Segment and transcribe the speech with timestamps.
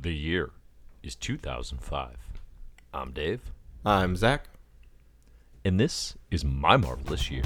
[0.00, 0.50] The year
[1.02, 2.16] is 2005.
[2.94, 3.52] I'm Dave,
[3.84, 4.46] I'm Zack.
[5.64, 7.44] and this is my marvelous year.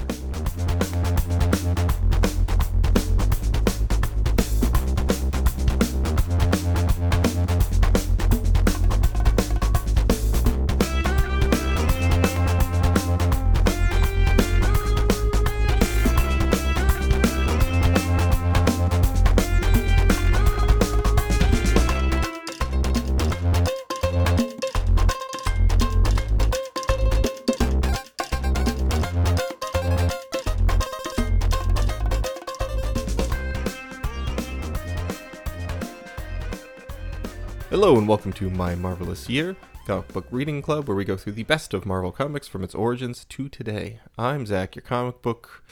[37.79, 39.55] Hello and welcome to My Marvelous Year,
[39.85, 42.73] comic book reading club where we go through the best of Marvel comics from its
[42.73, 43.99] origins to today.
[44.17, 45.63] I'm Zack, your comic book.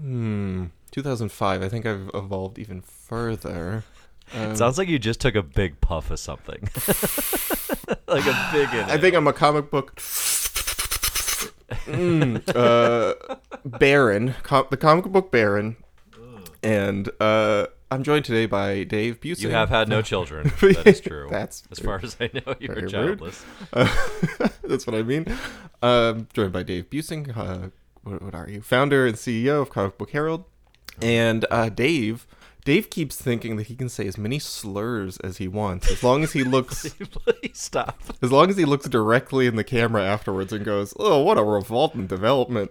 [0.00, 1.62] Hmm, 2005.
[1.62, 3.84] I think I've evolved even further.
[4.32, 6.62] Um, Sounds like you just took a big puff of something.
[8.08, 9.94] like a big I think I'm a comic book.
[11.86, 15.76] Mm, uh, Baron, com- the comic book Baron,
[16.62, 19.42] and uh, I'm joined today by Dave Busey.
[19.42, 20.50] You have had no children.
[20.62, 21.28] That is true.
[21.30, 23.44] That's as far as I know, you're childless.
[23.70, 23.86] Uh,
[24.62, 25.26] that's what I mean.
[25.82, 27.36] Um, joined by Dave Buesing.
[27.36, 27.68] Uh,
[28.02, 28.62] what, what are you?
[28.62, 30.44] Founder and CEO of Comic Book Herald.
[31.02, 32.26] And uh, Dave,
[32.64, 36.22] Dave keeps thinking that he can say as many slurs as he wants, as long
[36.22, 38.00] as he looks, Please stop.
[38.22, 41.44] as long as he looks directly in the camera afterwards and goes, "Oh, what a
[41.44, 42.70] revolting development."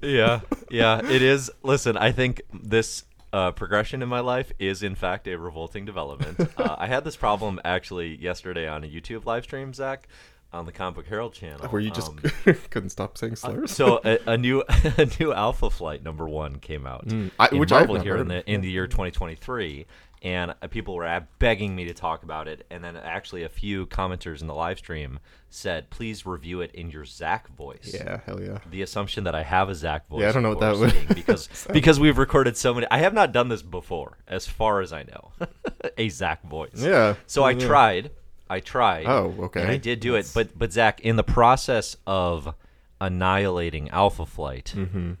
[0.00, 1.50] yeah, yeah, it is.
[1.64, 6.38] Listen, I think this uh, progression in my life is, in fact, a revolting development.
[6.58, 10.08] uh, I had this problem actually yesterday on a YouTube live stream, Zack,
[10.52, 11.66] on the Comic Book Herald channel.
[11.68, 12.20] Where you just Um,
[12.70, 13.70] couldn't stop saying slurs.
[13.70, 17.04] so a, a new a new Alpha Flight number one came out
[17.40, 19.86] I- in which Marvel never here in the in the year 2023,
[20.22, 23.86] and uh, people were begging me to talk about it, and then actually a few
[23.86, 25.18] commenters in the live stream
[25.50, 28.58] said, "Please review it in your Zack voice." yeah, hell yeah.
[28.70, 30.22] the assumption that I have a Zack voice.
[30.22, 32.86] Yeah, I don't know what that being because because we've recorded so many.
[32.90, 35.32] I have not done this before, as far as I know,
[35.98, 36.70] a Zack voice.
[36.76, 37.16] Yeah.
[37.26, 38.12] So I tried.
[38.48, 39.06] I tried.
[39.06, 39.62] Oh, okay.
[39.62, 42.54] And I did do it, but but Zack, in the process of
[43.00, 45.12] annihilating Alpha Flight, Mm-hmm.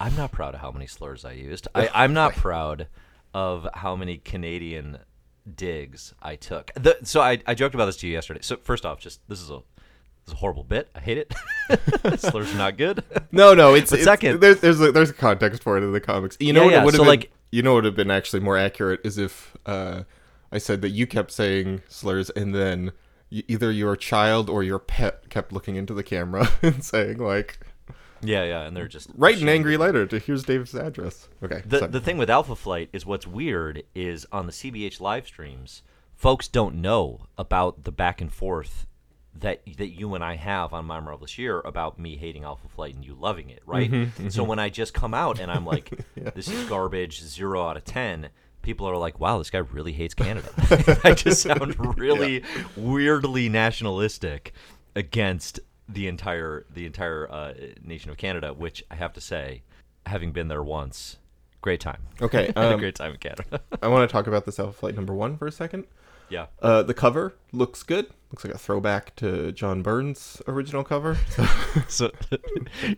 [0.00, 1.66] I'm not proud of how many slurs I used.
[1.74, 2.86] I, I'm not proud
[3.34, 4.98] of how many Canadian
[5.54, 6.70] digs I took.
[6.74, 8.40] The, so I, I joked about this to you yesterday.
[8.42, 9.60] So first off, just this is a
[10.24, 10.90] this is a horrible bit.
[10.94, 12.20] I hate it.
[12.20, 13.02] slurs are not good.
[13.32, 16.00] No, no, it's, it's second- There's there's a, there's a context for it in the
[16.00, 16.36] comics.
[16.40, 17.08] You know Yeah, what yeah, it would have so, been.
[17.20, 20.02] like- you know what would have been actually more accurate is if uh,
[20.52, 22.92] I said that you kept saying slurs and then
[23.30, 27.58] either your child or your pet kept looking into the camera and saying like,
[28.22, 31.62] Yeah, yeah, and they're just "Write an angry letter to here's Dave's address." Okay.
[31.64, 31.90] The sorry.
[31.90, 35.82] the thing with Alpha Flight is what's weird is on the CBH live streams,
[36.14, 38.86] folks don't know about the back and forth
[39.34, 42.94] that that you and I have on My Marvelous Year about me hating Alpha Flight
[42.94, 43.90] and you loving it, right?
[43.90, 45.90] Mm-hmm, So when I just come out and I'm like,
[46.34, 48.30] this is garbage, zero out of ten.
[48.60, 50.50] People are like, "Wow, this guy really hates Canada."
[51.04, 52.42] I just sound really
[52.76, 54.52] weirdly nationalistic
[54.96, 59.62] against the entire the entire uh, nation of Canada, which I have to say,
[60.06, 61.16] having been there once,
[61.62, 62.02] great time.
[62.20, 62.52] okay.
[62.54, 63.60] I had a Um, great time in Canada.
[63.82, 65.84] I want to talk about this Alpha Flight number one for a second.
[66.28, 66.46] yeah.
[66.60, 68.06] Uh, the cover looks good.
[68.30, 71.16] Looks like a throwback to John Byrne's original cover.
[71.88, 72.10] So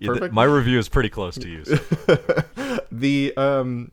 [0.02, 0.34] Perfect.
[0.34, 1.64] my review is pretty close to you.
[2.90, 3.92] the um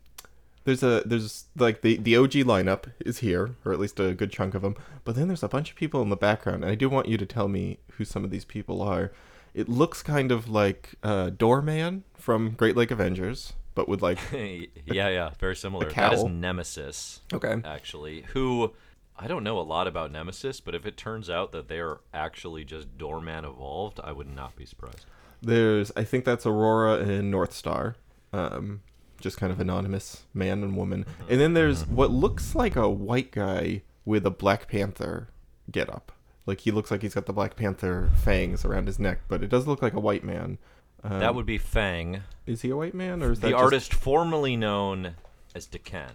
[0.67, 4.29] there's a there's like the the OG lineup is here or at least a good
[4.29, 6.75] chunk of them but then there's a bunch of people in the background and I
[6.75, 9.13] do want you to tell me who some of these people are
[9.53, 14.67] it looks kind of like uh Doorman from Great Lake Avengers but with like yeah,
[15.07, 15.89] yeah, very similar.
[15.89, 16.23] That is.
[16.25, 18.25] Nemesis, okay actually.
[18.33, 18.73] Who
[19.17, 22.01] I don't know a lot about Nemesis, but if it turns out that they are
[22.13, 25.05] actually just Doorman evolved, I would not be surprised.
[25.41, 27.95] there's I think that's Aurora and Northstar
[28.33, 28.81] um
[29.19, 33.31] just kind of anonymous man and woman and then there's what looks like a white
[33.31, 35.29] guy with a Black Panther
[35.71, 36.11] get up
[36.45, 39.49] like he looks like he's got the Black Panther fangs around his neck but it
[39.49, 40.57] does look like a white man
[41.03, 43.63] um, that would be Fang, is he a white man or is that the just-
[43.63, 45.13] artist formerly known
[45.55, 46.09] as Daken.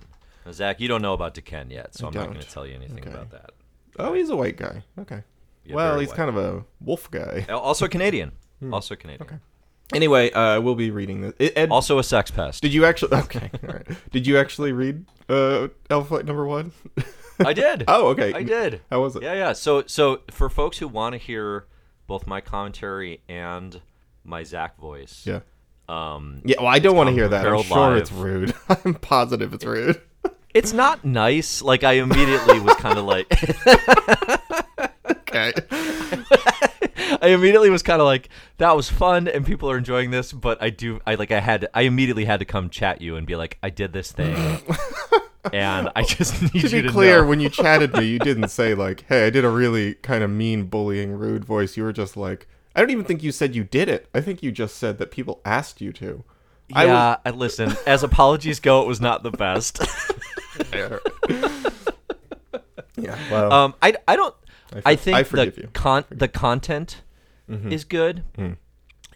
[0.45, 2.33] Now, Zack, you don't know about Daken yet, so I I'm not don't.
[2.35, 3.11] going to tell you anything Okay.
[3.13, 3.51] about that.
[3.99, 5.23] oh he's a white guy okay
[5.65, 6.17] Yeah, well very he's white.
[6.17, 8.33] kind of a wolf guy Also Canadian.
[8.61, 8.75] Hmm.
[8.75, 9.23] Also Canadian.
[9.29, 9.37] okay
[9.95, 12.63] anyway uh we'll be reading this Ed, Ed, Also a sex pest.
[12.63, 16.73] did you actually okay all right did you actually read uh Alpha Flight number one
[17.45, 17.85] I did.
[17.89, 18.81] oh okay I did.
[18.91, 19.53] how was it Yeah, yeah.
[19.53, 21.67] So, so for folks who want to hear
[22.07, 23.81] both my commentary and
[24.25, 25.41] my Zack voice, yeah
[25.89, 27.47] um, Yeah, well, I don't want to hear that.
[27.47, 27.97] I'm sure Live.
[27.99, 28.55] it's rude.
[28.85, 30.01] I'm positive it's rude.
[30.55, 31.61] it's not nice.
[31.63, 33.27] Like I immediately was kind of like,
[35.33, 35.53] Okay.
[37.23, 38.29] I immediately was kind of like,
[38.59, 40.33] that was fun and people are enjoying this.
[40.33, 43.27] But I do, I like, I had, I immediately had to come chat you and
[43.27, 44.35] be like, I did this thing,
[45.53, 47.29] and I just need to you be to clear, know.
[47.29, 50.31] when you chatted me, you didn't say like, "Hey, I did a really kind of
[50.31, 52.47] mean, bullying, rude voice." You were just like,
[52.77, 54.09] "I don't even think you said you did it.
[54.15, 56.25] I think you just said that people asked you to."
[56.75, 57.75] I yeah, I listen.
[57.87, 59.81] As apologies go, it was not the best.
[60.73, 61.01] was,
[62.97, 63.19] yeah.
[63.31, 64.35] Well, um, I, I don't.
[64.73, 65.69] I for- I think I forgive the you.
[65.73, 67.03] Con the content
[67.49, 68.57] is good Mm.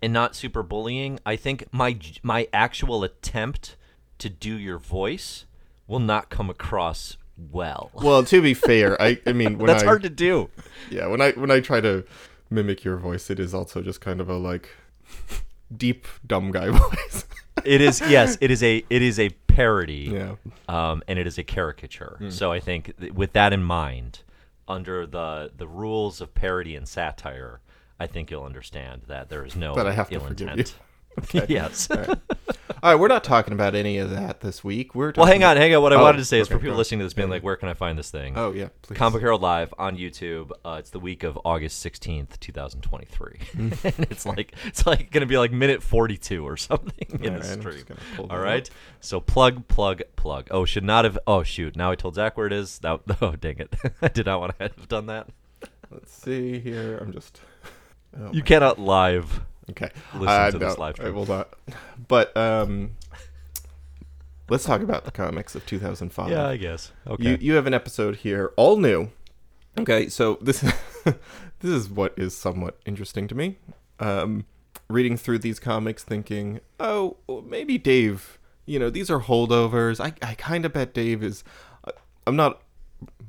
[0.03, 1.19] and not super bullying.
[1.25, 3.77] I think my my actual attempt
[4.19, 5.45] to do your voice
[5.87, 7.17] will not come across
[7.53, 7.91] well.
[7.95, 10.51] well, to be fair, I I mean when That's I hard to do.
[10.91, 12.05] yeah when I when I try to
[12.51, 14.69] mimic your voice, it is also just kind of a like
[15.75, 17.25] deep dumb guy voice.
[17.65, 20.11] It is yes, it is a it is a parody.
[20.13, 20.35] yeah.
[20.69, 22.17] um, and it is a caricature.
[22.19, 22.31] Hmm.
[22.31, 24.21] So I think th- with that in mind,
[24.69, 27.61] under the the rules of parody and satire,
[27.99, 30.75] I think you'll understand that there is no That I have to ill forgive intent.
[31.19, 31.47] Okay.
[31.49, 31.91] yes.
[31.91, 32.05] All
[32.83, 34.95] right, we're not talking about any of that this week.
[34.95, 35.81] We're well, hang on, hang on.
[35.81, 37.57] What I Oh, wanted to say is for people listening to this, being like, where
[37.57, 38.35] can I find this thing?
[38.37, 38.99] Oh yeah, please.
[38.99, 40.51] Comic Herald Live on YouTube.
[40.63, 43.73] Uh, it's the week of August sixteenth, two thousand twenty-three, Hmm.
[43.85, 47.49] and it's like it's like gonna be like minute forty-two or something in All the
[47.49, 47.75] right, stream.
[47.77, 48.75] just gonna pull All right, up.
[49.01, 50.49] so plug, plug, plug.
[50.51, 51.19] Oh, should not have.
[51.27, 51.77] Oh, shoot!
[51.77, 52.79] Now I told Zack where it is.
[52.81, 53.01] That.
[53.23, 53.75] Oh, dang it!
[54.03, 55.29] I did not want to have done that.
[55.91, 56.99] Let's see here.
[56.99, 57.41] I'm just.
[58.19, 59.41] Oh You cannot live.
[59.71, 59.91] Okay.
[60.15, 61.15] listen Uh, to this no, live I stream.
[61.15, 61.49] will not.
[62.09, 62.93] But um,
[64.49, 66.31] let's talk about the comics of 2005.
[66.31, 66.93] Yeah, I guess.
[67.07, 67.31] Okay.
[67.31, 69.11] You you have an episode here, all new.
[69.79, 70.61] Okay, so this
[71.05, 71.15] this
[71.71, 73.59] is what is somewhat interesting to me.
[74.01, 74.47] Um,
[74.89, 78.39] reading through these comics, thinking, oh, well, maybe Dave.
[78.67, 80.01] You know, these are holdovers.
[80.01, 81.45] I I kind of bet Dave is.
[81.85, 81.93] uh,
[82.27, 82.63] I'm not.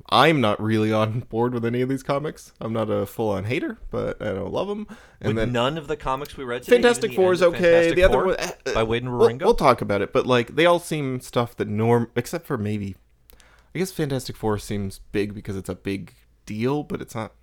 [0.10, 2.54] I'm not really on board with any of these comics.
[2.62, 4.88] I'm not a full on hater, but I don't love them.
[5.20, 6.78] And With then none of the comics we read today.
[6.78, 7.58] Fantastic Four is okay.
[7.58, 10.56] Fantastic the other one uh, by Waid and we'll, we'll talk about it, but like
[10.56, 12.96] they all seem stuff that norm, except for maybe,
[13.76, 16.14] I guess Fantastic Four seems big because it's a big
[16.46, 17.34] deal, but it's not.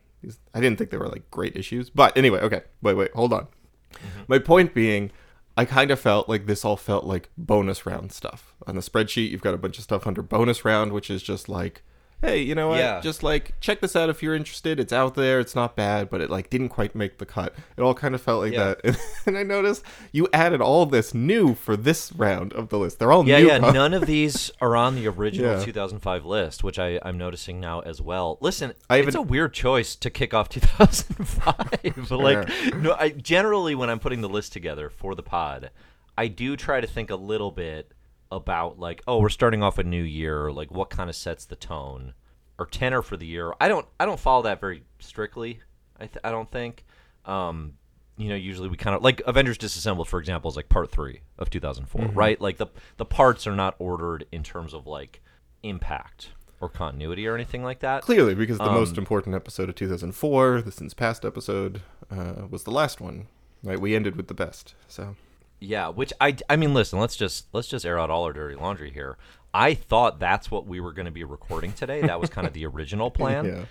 [0.55, 2.62] I didn't think they were like great issues, but anyway, okay.
[2.81, 3.49] Wait, wait, hold on.
[3.93, 4.22] Mm-hmm.
[4.26, 5.11] My point being,
[5.55, 9.31] I kind of felt like this all felt like bonus round stuff on the spreadsheet.
[9.31, 11.82] You've got a bunch of stuff under bonus round, which is just like.
[12.25, 12.79] Hey, you know what?
[12.79, 13.00] Yeah.
[13.00, 14.81] Just like check this out if you're interested.
[14.81, 15.41] It's out there.
[15.41, 17.55] It's not bad, but it like didn't quite make the cut.
[17.76, 18.75] It all kind of felt like Yeah.
[18.82, 18.97] that.
[19.26, 19.82] And I noticed
[20.12, 22.99] you added all this new for this round of the list.
[22.99, 23.47] They're all yeah, new.
[23.49, 23.59] yeah.
[23.59, 25.65] com- None of these are on the original Yeah.
[25.65, 28.38] 2005 list, which I, I'm noticing now as well.
[28.41, 32.09] Listen, I it's a weird choice to kick off 2005.
[32.09, 35.71] but like, no, I generally when I'm putting the list together for the pod,
[36.17, 37.93] I do try to think a little bit
[38.31, 40.50] about like, oh, we're starting off a new year.
[40.53, 42.15] Like, what kind of sets the tone
[42.59, 43.53] or tenor for the year?
[43.61, 45.61] I don't, I don't follow that very strictly.
[45.99, 46.85] I, th- I don't think.
[47.25, 47.75] Um,
[48.17, 51.21] you know, usually we kind of like Avengers Disassembled, for example, is like part three
[51.38, 52.19] of 2004, Mm-hmm.
[52.19, 52.41] right?
[52.41, 52.67] Like the
[52.97, 55.21] the parts are not ordered in terms of like
[55.65, 56.31] impact
[56.61, 58.03] or continuity or anything like that.
[58.03, 62.62] Clearly, because the Um, most important episode of 2004, the Sins Past episode, uh, was
[62.65, 63.26] the last one.
[63.65, 63.81] Right?
[63.81, 64.75] We ended with the best.
[64.88, 65.17] So
[65.64, 68.55] Yeah, which I I mean, listen, let's just let's just air out all our dirty
[68.56, 69.16] laundry here.
[69.52, 72.00] I thought that's what we were going to be recording today.
[72.02, 73.44] That was kind of the original plan.
[73.44, 73.64] yeah.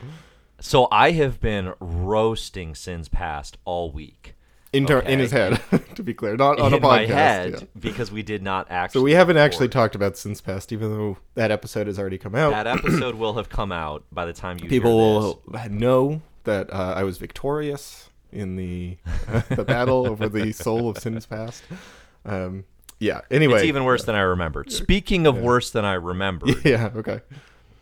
[0.60, 4.34] So I have been roasting sins past all week
[4.72, 5.12] In, ter- Okay.
[5.12, 5.60] in his head,
[5.96, 7.04] to be clear, not on in a podcast.
[7.04, 7.68] In my head yeah.
[7.78, 9.00] because we did not actually.
[9.00, 12.34] So we haven't actually talked about Sins Past, even though that episode has already come
[12.36, 12.52] out.
[12.52, 15.70] That episode will have come out by the time you People hear this.
[15.70, 18.98] will know that uh, I was victorious in the
[19.50, 21.64] the battle over the soul of Sins Past.
[22.26, 22.66] Um,
[23.00, 23.22] yeah.
[23.32, 24.72] Anyway, It's even worse than I remembered.
[24.72, 26.90] Speaking of worse than I remembered, Yeah.
[26.96, 27.22] Okay.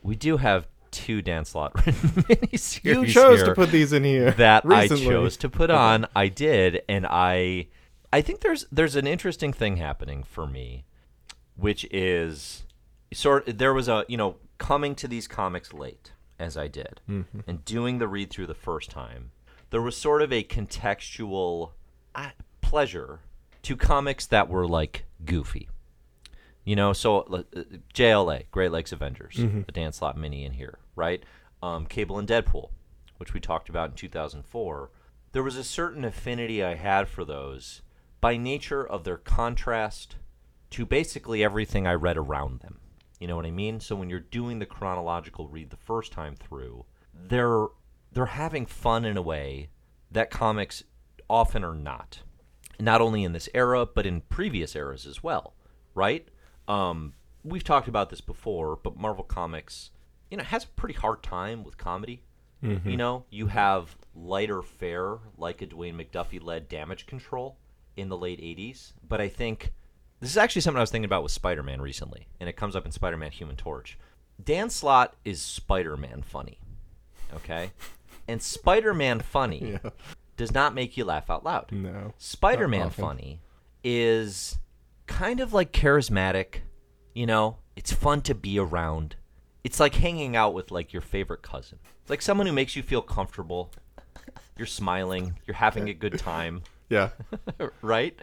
[0.02, 4.32] we do have two Dan Slott miniseries You chose here to put these in here
[4.32, 5.06] that recently.
[5.08, 6.06] I chose to put on.
[6.16, 7.68] I did, and I,
[8.12, 10.84] I think there's there's an interesting thing happening for me,
[11.56, 12.64] which is
[13.14, 13.58] sort.
[13.58, 18.00] There was a you know coming to these comics late as I did, and doing
[18.00, 19.32] the read through the first time.
[19.72, 21.72] There was sort of a contextual
[22.14, 22.30] uh,
[22.62, 23.22] pleasure
[23.64, 25.70] to comics that were like goofy.
[26.64, 27.44] You know, so uh,
[27.94, 29.36] JLA, Great Lakes Avengers,
[29.66, 31.24] the Dan Slott mini in here, right?
[31.64, 32.70] Um, Cable and Deadpool,
[33.18, 34.92] which we talked about in 2004.
[35.32, 37.82] There was a certain affinity I had for those
[38.20, 40.18] by nature of their contrast
[40.72, 42.80] to basically everything I read around them.
[43.20, 43.80] You know what I mean?
[43.80, 47.68] So when you're doing the chronological read the first time through, they're
[48.12, 49.70] they're having fun in a way
[50.12, 50.84] that comics
[51.30, 52.22] often are not.
[52.80, 55.54] Not only in this era, but in previous eras as well,
[55.94, 56.28] right?
[56.68, 57.14] Um,
[57.44, 59.92] we've talked about this before, but Marvel Comics,
[60.30, 62.24] you know, has a pretty hard time with comedy.
[62.86, 67.58] You know, you have lighter fare like a Dwayne McDuffie led Damage Control
[67.98, 69.74] in the late '80s, but I think
[70.20, 72.86] this is actually something I was thinking about with Spider-Man recently, and it comes up
[72.86, 73.98] in Spider-Man: Human Torch.
[74.44, 76.60] Dan Slott is Spider-Man funny,
[77.34, 77.72] okay,
[78.28, 79.90] and Spider-Man funny Yeah.
[80.38, 81.72] does not make you laugh out loud.
[81.72, 82.14] No.
[82.18, 83.42] Spider Man funny
[83.84, 84.58] is
[85.08, 86.60] kind of like charismatic.
[87.14, 89.16] You know, it's fun to be around.
[89.64, 91.80] It's like hanging out with like your favorite cousin.
[92.02, 93.72] It's like someone who makes you feel comfortable.
[94.58, 97.10] You're smiling, you're having a good time, Yeah.
[97.82, 98.18] right?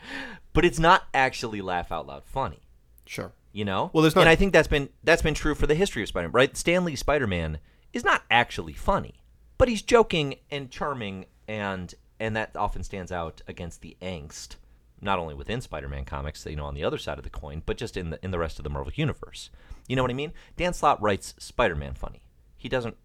[0.52, 2.60] But it's not actually laugh out loud funny.
[3.06, 3.32] Sure.
[3.52, 3.90] You know?
[3.92, 6.08] Well, there's not- And I think that's been that's been true for the history of
[6.08, 6.56] Spider-Man, right?
[6.56, 7.58] Stan Lee Spider-Man
[7.92, 9.20] is not actually funny,
[9.58, 14.56] but he's joking and charming and and that often stands out against the angst
[15.00, 17.76] not only within Spider-Man comics, you know, on the other side of the coin, but
[17.76, 19.50] just in the in the rest of the Marvel universe.
[19.86, 20.32] You know what I mean?
[20.56, 22.22] Dan Slott writes Spider-Man funny.
[22.56, 22.96] He doesn't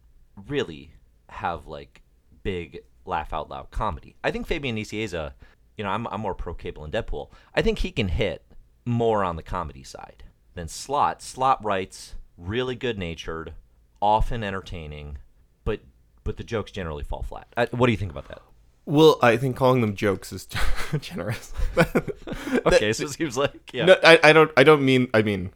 [0.47, 0.93] really
[1.29, 2.01] have like
[2.43, 4.15] big laugh out loud comedy.
[4.23, 5.33] I think Fabian Nicieza,
[5.77, 7.29] you know, I'm I'm more pro Cable and Deadpool.
[7.53, 8.45] I think he can hit
[8.85, 10.23] more on the comedy side
[10.55, 11.21] than Slott.
[11.21, 13.53] Slott writes really good natured,
[14.01, 15.19] often entertaining,
[15.63, 15.81] but
[16.23, 17.47] but the jokes generally fall flat.
[17.55, 18.41] Uh, what do you think about that?
[18.85, 20.47] Well, I think calling them jokes is
[20.99, 21.53] generous.
[22.65, 23.85] Okay, so it seems like yeah.
[23.85, 24.51] No, I, I don't.
[24.55, 25.09] I don't mean.
[25.13, 25.51] I mean,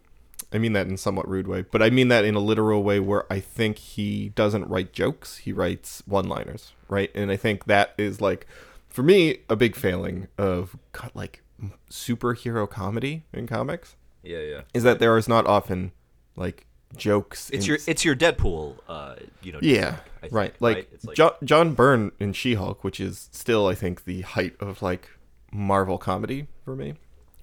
[0.52, 2.84] I mean that in a somewhat rude way, but I mean that in a literal
[2.84, 5.38] way where I think he doesn't write jokes.
[5.38, 7.12] He writes one-liners, right?
[7.16, 8.46] And I think that is like,
[8.90, 10.78] for me, a big failing of
[11.14, 11.44] like
[11.90, 14.62] superhero comedy in comics yeah, yeah.
[14.74, 15.92] is that there is not often
[16.36, 16.66] like
[16.96, 17.50] jokes.
[17.50, 19.60] It's in your it's your Deadpool, uh, you know.
[19.62, 20.56] Yeah, think, right.
[20.60, 24.56] Like, It's like John, John Byrne in She-Hulk, which is still, I think, the height
[24.60, 25.10] of like
[25.52, 26.96] Marvel comedy for me,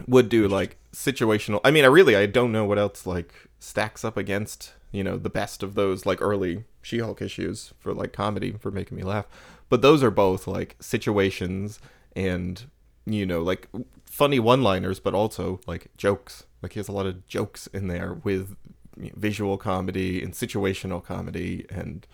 [0.07, 1.61] would do like situational.
[1.65, 5.17] I mean, I really, I don't know what else like stacks up against you know
[5.17, 9.27] the best of those like early She-Hulk issues for like comedy for making me laugh.
[9.69, 11.81] But those are both like situations
[12.15, 12.65] and
[13.07, 13.69] you know like
[14.05, 16.45] funny one-liners, but also like jokes.
[16.63, 18.57] Like he has a lot of jokes in there with
[18.97, 22.07] visual comedy and situational comedy and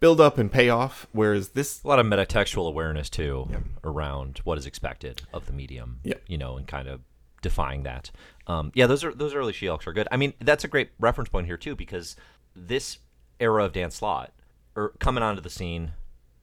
[0.00, 1.06] build up and payoff.
[1.12, 3.48] Whereas this, a lot of metatextual awareness too
[3.84, 6.00] around what is expected of the medium.
[6.02, 6.14] Yeah.
[6.26, 7.00] You know, and kind of
[7.42, 8.10] defying that.
[8.46, 10.08] Um, yeah, those are those early She-Hulks are good.
[10.10, 12.16] I mean, that's a great reference point here too because
[12.54, 12.98] this
[13.38, 14.32] era of Dan Slott,
[14.74, 15.92] or coming onto the scene,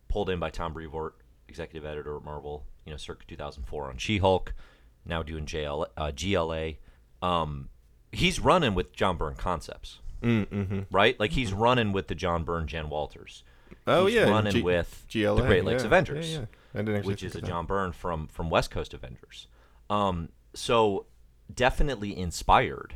[0.07, 1.15] pulled in by Tom Brevoort,
[1.47, 4.53] executive editor at Marvel, you know, circa 2004 on She-Hulk,
[5.05, 6.73] now doing JL, uh, GLA.
[7.21, 7.69] Um,
[8.17, 10.81] he's running with John Byrne concepts, mm-hmm.
[10.91, 11.19] right?
[11.19, 13.43] Like he's running with the John Byrne, Jen Walters.
[13.85, 16.45] oh he's yeah, running G- with GLA, the Great Lakes yeah, Avengers, yeah, yeah.
[16.73, 17.53] I didn't actually which is a think of that.
[17.53, 19.47] John Byrne from from West Coast Avengers.
[19.89, 21.05] Um, so
[21.53, 22.95] definitely inspired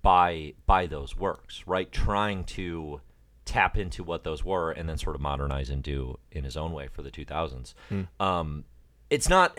[0.00, 1.90] by by those works, right?
[1.90, 3.00] Trying to
[3.44, 6.72] tap into what those were and then sort of modernize and do in his own
[6.72, 7.74] way for the 2000s.
[7.88, 8.02] Hmm.
[8.20, 8.64] Um,
[9.10, 9.58] it's not.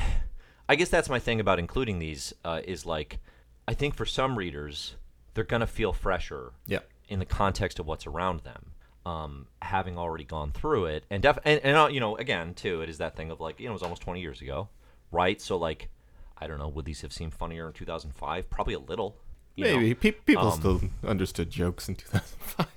[0.70, 3.20] I guess that's my thing about including these uh, is like,
[3.68, 4.96] I think for some readers
[5.34, 8.72] they're gonna feel fresher Yeah, in the context of what's around them,
[9.06, 12.82] um, having already gone through it, and def- and, and uh, you know, again, too,
[12.82, 14.70] it is that thing of like, you know, it was almost twenty years ago,
[15.12, 15.42] right?
[15.42, 15.90] So like,
[16.38, 18.50] I don't know, would these have seemed funnier in two thousand five?
[18.50, 19.18] Probably a little.
[19.56, 19.78] you know?
[19.78, 22.68] maybe Pe- people um, still understood jokes in 2005.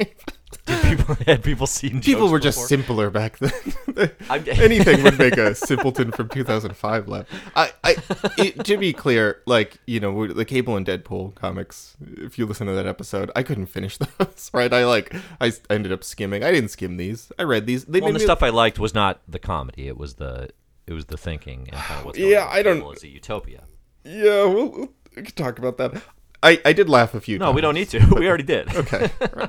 [0.89, 2.69] People had people seen people were just before?
[2.69, 3.53] simpler back then.
[4.31, 7.27] Anything would make a simpleton from 2005 laugh.
[7.55, 7.97] I, I,
[8.39, 11.97] it, to be clear, like you know, the Cable and Deadpool comics.
[12.19, 14.51] If you listen to that episode, I couldn't finish those.
[14.53, 14.73] Right?
[14.73, 16.45] I like, I ended up skimming.
[16.45, 17.33] I didn't skim these.
[17.39, 17.85] I read these.
[17.85, 20.51] They Well, the stuff I liked was not the comedy; it was the
[20.87, 23.65] it was the thinking and kind of what's Yeah, I don't- As a utopia.
[24.05, 26.03] Yeah, we'll, we'll we could talk about that.
[26.43, 27.55] I, I did laugh a few No, times.
[27.57, 28.07] we don't need to.
[28.17, 28.69] We already did.
[28.77, 29.11] Okay.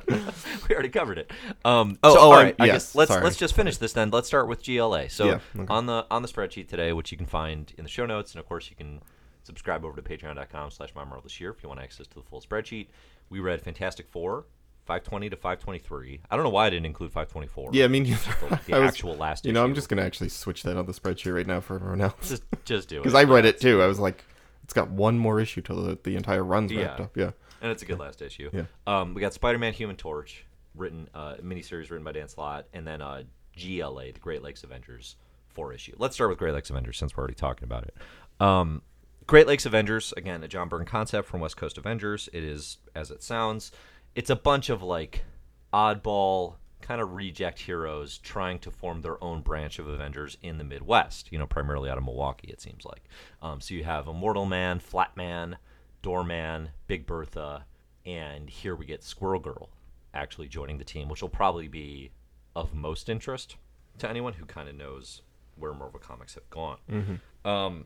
[0.70, 1.32] we already covered it.
[1.66, 2.56] Um, Oh, so, oh, all I'm- right.
[2.60, 3.24] I yes, guess let's sorry.
[3.24, 4.10] let's just finish this then.
[4.12, 5.10] Let's start with GLA.
[5.10, 5.66] So Yeah, okay.
[5.74, 8.40] on the on the spreadsheet today, which you can find in the show notes, and
[8.40, 9.02] of course you can
[9.44, 12.88] subscribe over to patreon.com/slash my marvelous year if you want access to the full spreadsheet.
[13.30, 14.46] We read Fantastic Four,
[14.86, 16.22] 520 to 523.
[16.32, 17.72] I don't know why I didn't include 524.
[17.74, 19.46] Yeah, I mean, the, the was- actual last.
[19.46, 22.02] You know, I'm just gonna actually switch that on the spreadsheet right now for everyone
[22.02, 23.82] else just just do it because I read it too.
[23.82, 24.24] I was like,
[24.68, 27.16] it's got one more issue till the, the entire run's wrapped up.
[27.16, 27.32] Yeah.
[27.62, 28.50] and it's a good last issue.
[28.52, 28.66] Yeah.
[28.86, 30.46] Um, we got Spider-Man: Human Torch,
[30.76, 33.24] written uh, miniseries written by Dan Slott, and then uh,
[33.58, 35.16] GLA, the Great Lakes Avengers,
[35.48, 35.94] four issue.
[35.98, 37.96] Let's start with Great Lakes Avengers since we're already talking about it.
[38.42, 38.82] Um,
[39.26, 42.28] Great Lakes Avengers, again, a John Byrne concept from West Coast Avengers.
[42.34, 43.72] It is as it sounds.
[44.16, 45.24] It's a bunch of like
[45.74, 50.64] oddball kind of reject heroes trying to form their own branch of Avengers in the
[50.64, 51.32] Midwest.
[51.32, 53.04] You know, primarily out of Milwaukee, it seems like.
[53.42, 55.58] Um, so you have Immortal Man, Flat Man,
[56.02, 57.66] Doorman, Big Bertha,
[58.06, 59.70] and here we get Squirrel Girl
[60.14, 62.12] actually joining the team, which will probably be
[62.56, 63.56] of most interest
[64.00, 65.22] to anyone who kind of knows
[65.56, 66.78] where Marvel Comics have gone.
[67.46, 67.86] Um,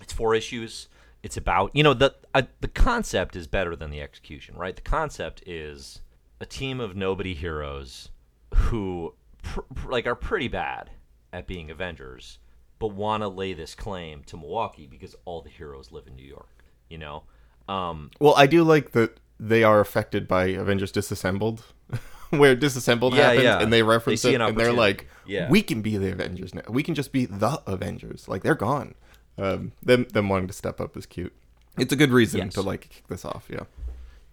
[0.00, 0.88] it's four issues.
[1.22, 4.74] It's about you know the uh, the concept is better than the execution, right?
[4.74, 6.00] The concept is
[6.40, 8.08] a team of nobody heroes
[8.54, 10.90] who pr- pr- like are pretty bad
[11.32, 12.38] at being Avengers,
[12.78, 16.26] but want to lay this claim to Milwaukee because all the heroes live in New
[16.26, 16.64] York.
[16.88, 17.22] You know,
[17.68, 21.62] um, Well, I do like that they are affected by Avengers Disassembled,
[22.30, 23.60] where Disassembled Yeah, happens, yeah.
[23.60, 25.48] and they reference They it, an and they're like, Yeah.
[25.48, 26.62] "We can be the Avengers now.
[26.68, 28.28] We can just be the Avengers.
[28.28, 28.94] Like they're gone."
[29.38, 31.32] Um, them them wanting to step up is cute.
[31.78, 32.54] It's a good reason Yes.
[32.54, 33.46] to like kick this off.
[33.48, 33.64] Yeah.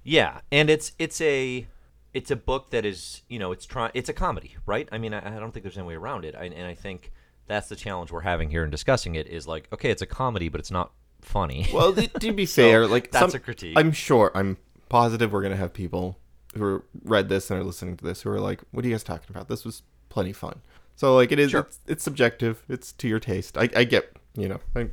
[0.04, 1.68] Yeah, and it's it's a
[2.14, 4.88] it's a book that is you know it's trying it's a comedy, right?
[4.92, 7.12] I mean, I, I don't think there's any way around it, I, and I think
[7.48, 10.50] that's the challenge we're having here in discussing it is like, okay, it's a comedy,
[10.50, 11.68] but it's not funny.
[11.74, 13.78] Well, to, be fair, like that's some- a critique.
[13.78, 14.32] I'm sure.
[14.36, 14.58] I'm
[14.90, 16.18] positive we're gonna have people
[16.56, 19.04] who read this and are listening to this who are like, "What are you guys
[19.04, 19.48] talking about?
[19.48, 20.62] This was plenty fun."
[20.96, 21.52] So like, it is.
[21.52, 21.62] Sure.
[21.62, 22.64] It's, it's subjective.
[22.68, 23.58] It's to your taste.
[23.58, 24.16] I, I get.
[24.36, 24.90] You know, I,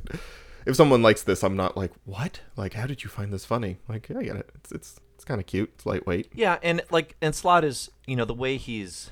[0.65, 2.41] if someone likes this, I'm not like, "What?
[2.55, 4.49] Like, how did you find this funny?" Like, I get it.
[4.55, 5.71] It's it's it's kind of cute.
[5.73, 6.29] It's lightweight.
[6.35, 9.09] Yeah, and like and Slott is you know the way he's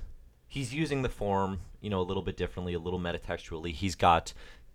[0.48, 3.72] he's using the form you know a little bit differently, a little metatextually.
[3.72, 4.34] He's got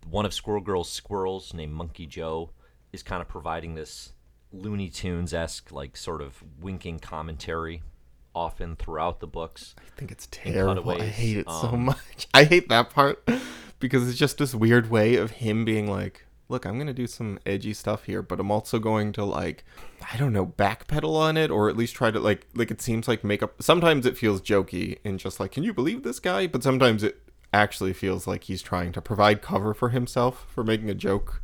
[0.09, 2.49] one of Squirrel Girl's squirrels named Monkey Joe
[2.91, 4.11] is kind of providing this
[4.51, 7.83] Looney Tunes esque like sort of winking commentary
[8.35, 9.75] often throughout the books.
[9.77, 10.91] I think it's terrible.
[10.91, 12.27] I hate it so um, much.
[12.33, 13.25] I hate that part
[13.79, 17.39] because it's just this weird way of him being like, "Look, I'm gonna do some
[17.45, 19.63] edgy stuff here, but I'm also going to like,
[20.11, 23.07] I don't know, backpedal on it, or at least try to like, like it seems
[23.07, 23.61] like make up.
[23.61, 26.47] Sometimes it feels jokey and just like, can you believe this guy?
[26.47, 27.21] But sometimes it
[27.53, 31.41] actually feels like he's trying to provide cover for himself for making a joke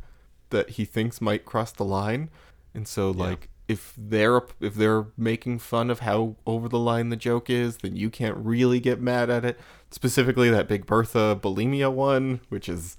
[0.50, 2.30] that he thinks might cross the line.
[2.74, 7.16] And so like if they're if they're making fun of how over the line the
[7.16, 9.58] joke is, then you can't really get mad at it.
[9.90, 12.96] Specifically that Big Bertha bulimia one, which is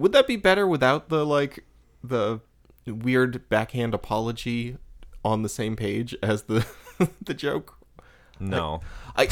[0.00, 1.64] would that be better without the like
[2.02, 2.40] the
[2.86, 4.78] weird backhand apology
[5.22, 6.66] on the same page as the
[7.22, 7.76] the joke?
[8.40, 8.80] No,
[9.14, 9.28] I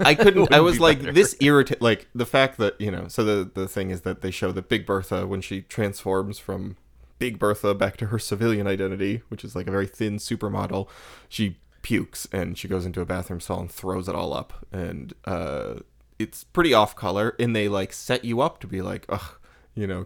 [0.00, 0.52] I couldn't.
[0.54, 1.12] I was be like better.
[1.12, 1.80] this irritate.
[1.80, 3.08] Like the fact that you know.
[3.08, 6.76] So the the thing is that they show that Big Bertha when she transforms from
[7.18, 10.86] Big Bertha back to her civilian identity, which is like a very thin supermodel,
[11.30, 15.14] she pukes and she goes into a bathroom stall and throws it all up, and
[15.24, 15.76] uh,
[16.18, 17.34] it's pretty off color.
[17.40, 19.38] And they like set you up to be like, ugh,
[19.74, 20.04] you know,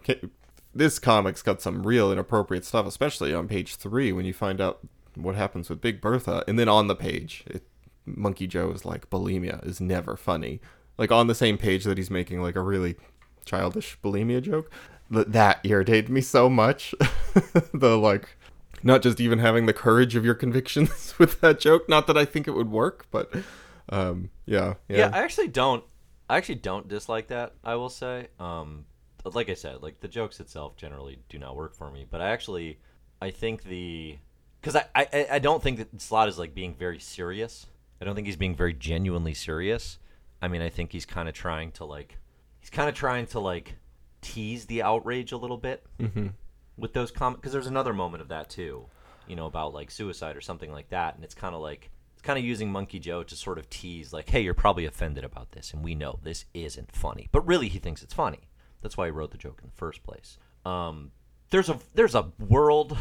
[0.73, 4.79] this comic's got some real inappropriate stuff, especially on page three when you find out
[5.15, 7.63] what happens with Big Bertha, and then on the page, it,
[8.05, 10.61] Monkey Joe is like bulimia is never funny.
[10.97, 12.95] Like on the same page that he's making like a really
[13.45, 14.71] childish bulimia joke.
[15.09, 16.93] That irritated me so much.
[17.73, 18.37] the like
[18.83, 21.89] not just even having the courage of your convictions with that joke.
[21.89, 23.31] Not that I think it would work, but
[23.89, 25.09] um, yeah, yeah, yeah.
[25.13, 25.83] I actually don't.
[26.29, 27.53] I actually don't dislike that.
[27.63, 28.27] I will say.
[28.39, 28.85] Um,
[29.35, 32.05] like I said, like the jokes itself generally do not work for me.
[32.09, 32.79] But I actually,
[33.21, 34.17] I think the
[34.61, 37.67] because I, I I don't think that Slott is like being very serious.
[38.01, 39.97] I don't think he's being very genuinely serious.
[40.41, 42.17] I mean, I think he's kind of trying to like
[42.59, 43.75] he's kind of trying to like
[44.21, 46.27] tease the outrage a little bit Mm-hmm.
[46.77, 48.85] with those comments because there's another moment of that too
[49.27, 52.21] you know about like suicide or something like that and it's kind of like it's
[52.23, 55.51] kind of using monkey joe to sort of tease like hey you're probably offended about
[55.51, 58.47] this and we know this isn't funny but really he thinks it's funny
[58.81, 61.11] that's why he wrote the joke in the first place um,
[61.49, 62.97] there's a there's a world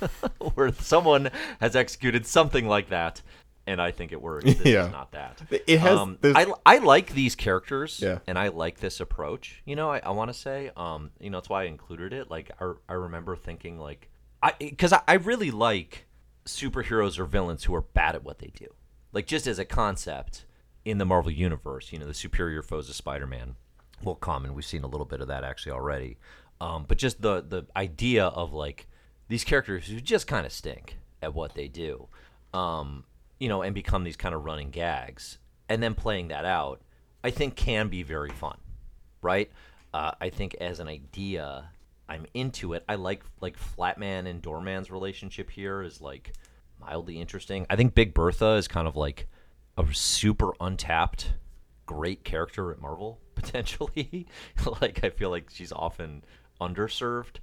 [0.54, 3.20] where someone has executed something like that
[3.66, 4.86] and i think it works this Yeah.
[4.86, 8.18] is not that It has- um, I, I like these characters Yeah.
[8.26, 9.62] and I like this approach.
[9.66, 12.30] You know, I, I want to say, um, you know, that's why I included it.
[12.30, 14.08] Like, I, I remember thinking, like,
[14.42, 16.06] I because I, I really like
[16.46, 18.66] superheroes or villains who are bad at what they do.
[19.12, 20.44] Like, just as a concept
[20.84, 23.56] in the Marvel universe, you know, the superior foes of Spider-Man,
[24.02, 24.54] well, common.
[24.54, 26.18] We've seen a little bit of that actually already.
[26.60, 28.86] Um, but just the the idea of like
[29.28, 32.08] these characters who just kind of stink at what they do,
[32.52, 33.04] um,
[33.38, 36.80] you know, and become these kind of running gags, and then playing that out,
[37.22, 38.58] I think can be very fun,
[39.22, 39.50] right?
[39.94, 41.70] Uh, I think as an idea,
[42.08, 42.84] I'm into it.
[42.88, 46.32] I like like Flatman and Doorman's relationship here is like
[46.80, 47.66] mildly interesting.
[47.70, 49.28] I think Big Bertha is kind of like
[49.76, 51.34] a super untapped,
[51.86, 54.26] great character at Marvel potentially.
[54.80, 56.24] like I feel like she's often
[56.60, 57.36] underserved.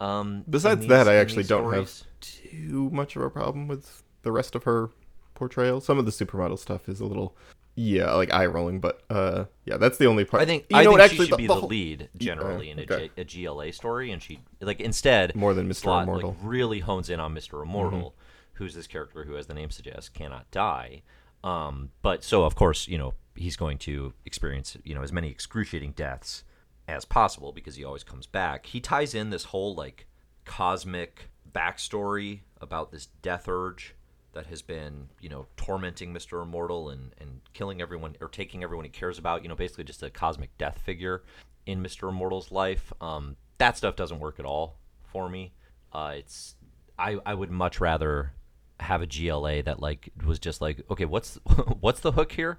[0.00, 2.04] Um, Besides these- that, I actually don't stories.
[2.04, 4.90] have too much of a problem with the rest of her
[5.34, 5.80] portrayal.
[5.80, 7.36] Some of the supermodel stuff is a little,
[7.76, 10.42] yeah, like eye rolling, but uh, yeah, that's the only part.
[10.42, 12.78] I think you I know think what, she should be the, whole- lead generally in
[12.80, 13.10] a, okay.
[13.24, 16.02] G- a GLA story, and she like instead More than Mr.
[16.02, 16.30] Immortal.
[16.30, 17.62] Like, really hones in on Mr.
[17.62, 18.14] Immortal.
[18.54, 21.02] who's this character who, as the name suggests, cannot die.
[21.44, 25.30] Um, but so of course, you know, he's going to experience you know as many
[25.30, 26.44] excruciating deaths
[26.88, 28.66] as possible because he always comes back.
[28.66, 30.06] He ties in this whole like
[30.44, 33.94] cosmic backstory about this death urge
[34.32, 36.42] that has been, you know, tormenting Mr.
[36.42, 40.02] Immortal and, and killing everyone or taking everyone he cares about, you know, basically just
[40.02, 41.22] a cosmic death figure
[41.66, 42.08] in Mr.
[42.08, 42.92] Immortal's life.
[43.00, 45.52] Um, that stuff doesn't work at all for me.
[45.92, 46.56] Uh, it's
[46.98, 48.32] I, I would much rather
[48.80, 51.36] have a GLA that like was just like, okay, what's
[51.80, 52.58] what's the hook here?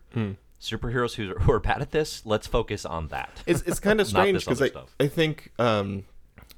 [0.64, 3.30] Superheroes who, who are bad at this, let's focus on that.
[3.46, 4.96] It's it's kind of strange because I stuff.
[5.00, 6.06] I think um,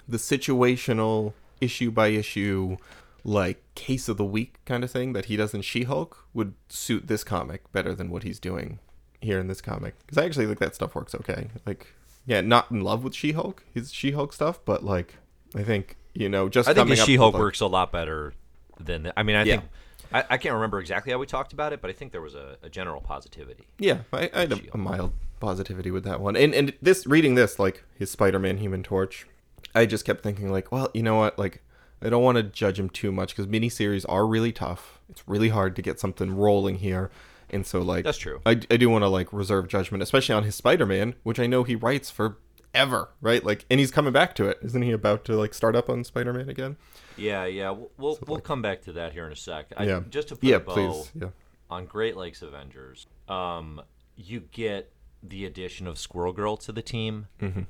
[0.08, 2.78] the situational issue by issue
[3.24, 7.08] like case of the week kind of thing that he does in She-Hulk would suit
[7.08, 8.78] this comic better than what he's doing
[9.22, 11.48] here in this comic because I actually think that stuff works okay.
[11.66, 11.94] Like
[12.28, 15.16] yeah, not in love with She-Hulk, his She-Hulk stuff, but like
[15.56, 17.68] I think you know just I think coming the up She-Hulk with, like- works a
[17.68, 18.34] lot better
[18.80, 19.04] than.
[19.04, 19.58] The, I mean, I Yeah.
[19.58, 19.70] think
[20.16, 22.36] I, I can't remember exactly how we talked about it, but I think there was
[22.36, 23.68] a, a general positivity.
[23.80, 26.38] Yeah, I, I had a, a mild positivity with that one.
[26.38, 29.28] And and this reading this like his Spider-Man Human Torch,
[29.76, 31.38] I just kept thinking like, well, you know what?
[31.38, 31.62] Like
[32.02, 35.02] I don't want to judge him too much cuz miniseries are really tough.
[35.10, 37.12] It's really hard to get something rolling here.
[37.50, 38.40] And so like That's true.
[38.46, 41.64] I, I do want to like reserve judgment especially on his Spider-Man, which I know
[41.64, 42.38] he writes for
[42.76, 43.44] ever, right?
[43.44, 44.60] Like and he's coming back to it.
[44.62, 46.78] Isn't he about to like start up on Spider-Man again?
[47.18, 47.72] Yeah, yeah.
[47.72, 49.68] We'll we'll, we'll come back to that here in a sec.
[49.78, 50.02] I, Yeah.
[50.10, 51.12] Just to put Yeah, a bow please.
[51.16, 51.30] Yeah.
[51.70, 53.82] on Great Lakes Avengers, um,
[54.16, 54.92] you get
[55.24, 57.28] the addition of Squirrel Girl to the team.
[57.42, 57.62] Mm-hmm.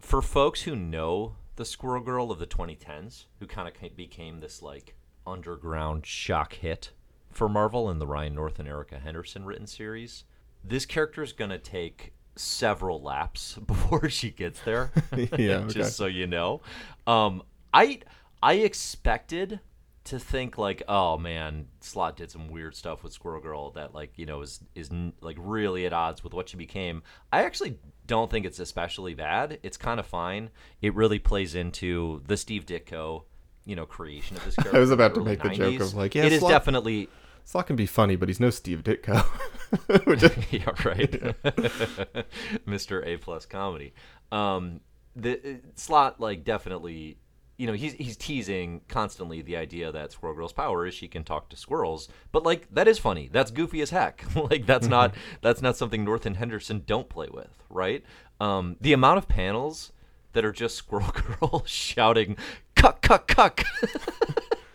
[0.00, 4.60] For folks who know the Squirrel Girl of the 2010s, who kind of became this
[4.62, 4.96] like
[5.26, 6.90] underground shock hit
[7.30, 10.24] for Marvel in the Ryan North and Erica Henderson written series,
[10.62, 14.90] this character is going to take several laps before she gets there.
[15.16, 15.26] Yeah,
[15.58, 15.74] okay.
[15.74, 16.60] just so you know.
[17.06, 17.42] Um,
[17.72, 18.00] I
[18.42, 19.60] I expected
[20.04, 24.12] to think like, oh man, Slott did some weird stuff with Squirrel Girl that like
[24.16, 27.02] you know is is like really at odds with what she became.
[27.32, 29.58] I actually don't think it's especially bad.
[29.62, 30.50] It's kind of fine.
[30.82, 33.24] It really plays into the Steve Ditko,
[33.64, 34.76] you know, creation of this character.
[34.76, 37.08] I was about to make the joke of, like, yeah, it is Slott- definitely
[37.44, 39.24] Slott can be funny, but he's no Steve Ditko.
[40.50, 41.10] Yeah, right.
[42.66, 43.04] Mr.
[43.06, 43.92] A plus comedy.
[44.30, 44.80] Um,
[45.16, 47.18] the uh, Slott like definitely,
[47.56, 51.24] you know, he's he's teasing constantly the idea that Squirrel Girl's power is she can
[51.24, 53.28] talk to squirrels, but like that is funny.
[53.32, 54.24] That's goofy as heck.
[54.36, 58.04] like that's not that's not something North and Henderson don't play with, right?
[58.40, 59.92] Um, the amount of panels
[60.34, 62.36] that are just Squirrel Girl shouting
[62.76, 63.64] "cuck cuck cuck."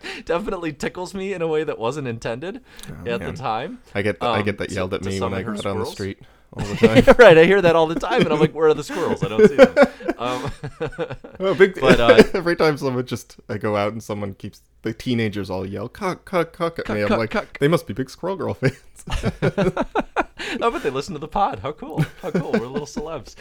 [0.24, 2.62] Definitely tickles me in a way that wasn't intended
[3.06, 3.80] at the Oh, time.
[3.94, 5.86] I get I Um, get that yelled at me when I go out on the
[5.86, 6.18] street
[6.52, 7.14] all the time.
[7.18, 9.22] right, I hear that all the time, and I'm like, where are the squirrels?
[9.22, 9.74] I don't see them.
[10.18, 10.50] Um,
[11.40, 14.92] oh, big But, uh, every time someone just I go out and someone keeps the
[14.92, 17.02] teenagers all yell cuck cuck cuck at me.
[17.02, 17.58] I'm cuck, like, cuck.
[17.58, 19.04] they must be big Squirrel Girl fans.
[19.42, 21.60] oh, but they listen to the pod.
[21.60, 22.04] How cool!
[22.22, 22.52] How cool!
[22.52, 23.34] We're little celebs.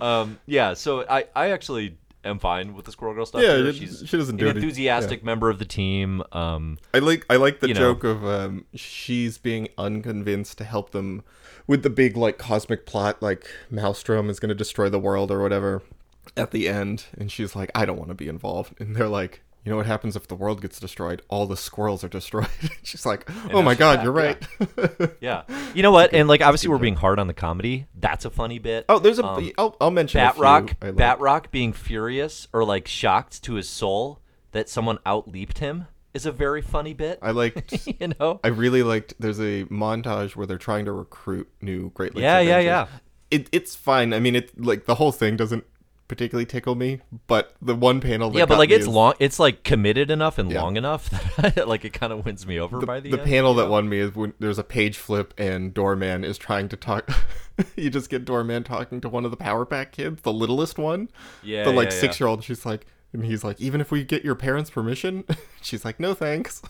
[0.00, 1.96] Um, yeah, so I, I actually
[2.28, 3.42] am fine with the Squirrel Girl stuff.
[3.42, 3.72] Yeah, here.
[3.72, 6.22] she's she doesn't an do any- enthusiastic member of the team.
[6.32, 7.80] Um, I like I like the You know.
[7.80, 11.22] joke of um, she's being unconvinced to help them
[11.66, 15.42] with the big like cosmic plot, like Maelstrom is going to destroy the world or
[15.42, 15.82] whatever
[16.36, 19.42] at the end, and she's like, I don't want to be involved, and they're like.
[19.68, 21.20] You know what happens if the world gets destroyed?
[21.28, 22.48] All the squirrels are destroyed.
[22.82, 25.42] she's like, "Oh my god, back, you're right." yeah,
[25.74, 26.14] you know what?
[26.14, 27.86] And like, obviously, we're being hard on the comedy.
[27.94, 28.86] That's a funny bit.
[28.88, 29.26] oh, there's a.
[29.26, 31.18] Um, will I'll mention a few Batroc, I like.
[31.18, 36.32] Batroc being furious or like shocked to his soul that someone outleaped him is a
[36.32, 37.18] very funny bit.
[37.20, 37.86] I liked.
[38.00, 39.12] you know, I really liked.
[39.18, 42.22] There's a montage where they're trying to recruit new Great Lakes.
[42.22, 42.86] Yeah, yeah, yeah.
[43.30, 44.14] It it's fine.
[44.14, 45.66] I mean, it like the whole thing doesn't
[46.08, 48.30] particularly tickle me, but the one panel.
[48.30, 49.14] That yeah, but like it's is long.
[49.20, 50.62] It's like committed enough and Yeah.
[50.62, 53.26] long enough that like it kind of wins me over by the, The end.
[53.28, 53.70] panel you that know?
[53.70, 57.08] won me is when there's a page flip and Doorman is trying to talk.
[57.76, 61.08] you just get Doorman talking to one of the Power Pack kids, the littlest one,
[61.42, 62.42] Yeah, the like yeah, six year old.
[62.42, 65.24] She's like, and he's like, even if we get your parents' permission,
[65.62, 66.62] she's like, no thanks.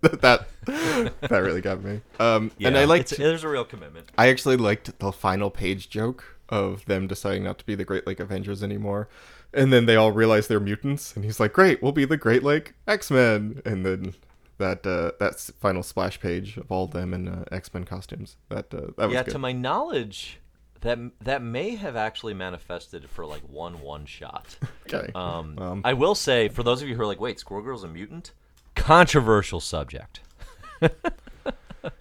[0.00, 2.00] that that that really got me.
[2.18, 4.06] Um, Yeah, and I liked there's a real commitment.
[4.18, 8.06] I actually liked the final page joke of them deciding not to be the Great
[8.06, 9.08] Lake Avengers anymore.
[9.54, 12.42] And then they all realize they're mutants, and he's like, "Great, we'll be the Great
[12.44, 14.14] Lake X Men." And then
[14.58, 18.36] that uh, that final splash page of all of them in uh, X Men costumes.
[18.50, 19.32] That uh, that was Yeah, good.
[19.32, 20.40] to my knowledge,
[20.82, 24.56] that that may have actually manifested for like one one shot.
[24.92, 25.10] okay.
[25.14, 27.84] Um, Um, I will say for those of you who are like, wait, Squirrel Girl's
[27.84, 28.32] a mutant.
[28.74, 30.20] Controversial subject.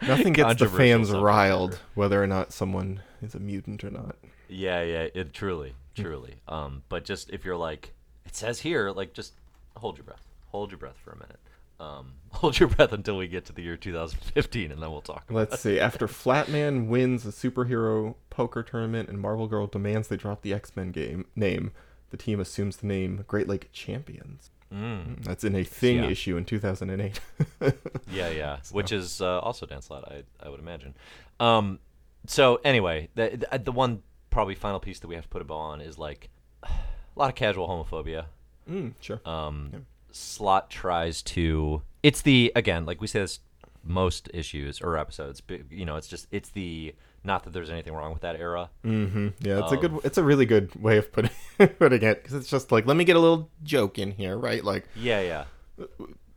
[0.02, 4.16] Nothing gets the fans subject riled, whether or not someone is a mutant or not.
[4.52, 6.36] Yeah, yeah, it truly, truly.
[6.48, 7.94] Um, but just if you're like,
[8.26, 9.34] it says here, like, just
[9.78, 10.28] hold your breath.
[10.52, 11.40] Hold your breath for a minute.
[11.80, 15.24] Um, hold your breath until we get to the year 2015, and then we'll talk.
[15.30, 15.80] About Let's see.
[15.80, 20.76] After Flatman wins a superhero poker tournament and Marvel Girl demands they drop the X
[20.76, 21.72] Men game name,
[22.12, 24.52] the team assumes the name Great Lake Champions.
[24.74, 25.24] Mm.
[25.24, 26.10] That's in a Thing Yeah.
[26.10, 27.20] issue in 2008.
[28.12, 30.94] Yeah, yeah, which is uh, also Dan Slott, I I would imagine.
[31.40, 31.80] Um,
[32.28, 35.46] so anyway, the the- the one probably final piece that we have to put a
[35.46, 36.30] bow on is like
[36.64, 36.70] a
[37.16, 38.26] lot of casual homophobia.
[38.70, 39.22] mm, sure.
[39.26, 39.80] Um, Yeah.
[40.12, 41.84] Slott tries to.
[42.04, 43.40] It's the again, like we say this
[43.84, 45.40] most issues or episodes.
[45.42, 48.70] but, You know, it's just it's the not that there's anything wrong with that era.
[48.84, 50.00] hmm Yeah, it's a good.
[50.04, 51.32] It's a really good way of putting
[51.80, 54.64] putting it because it's just like let me get a little joke in here, right?
[54.66, 55.46] Like Yeah, yeah.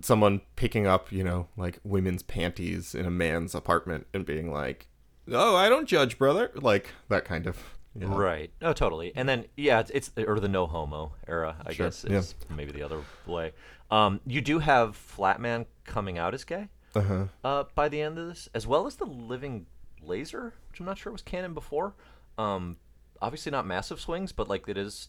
[0.01, 4.87] someone picking up, you know, like women's panties in a man's apartment and being like,
[5.31, 7.59] "Oh, I don't judge, brother," like that kind of.
[7.95, 8.17] You know.
[8.17, 8.51] Right.
[8.63, 9.13] Oh, totally.
[9.15, 11.57] And then yeah, it's, it's or the no homo era.
[11.65, 12.23] I Sure, guess yeah.
[12.55, 13.53] maybe the other way.
[13.91, 17.27] Um, you do have Flatman coming out as gay Uh-huh.
[17.45, 19.67] uh, by the end of this, as well as the Living
[20.03, 21.95] Laser, which I'm not sure was canon before.
[22.39, 22.77] Um,
[23.23, 25.09] obviously not massive swings, but like it is.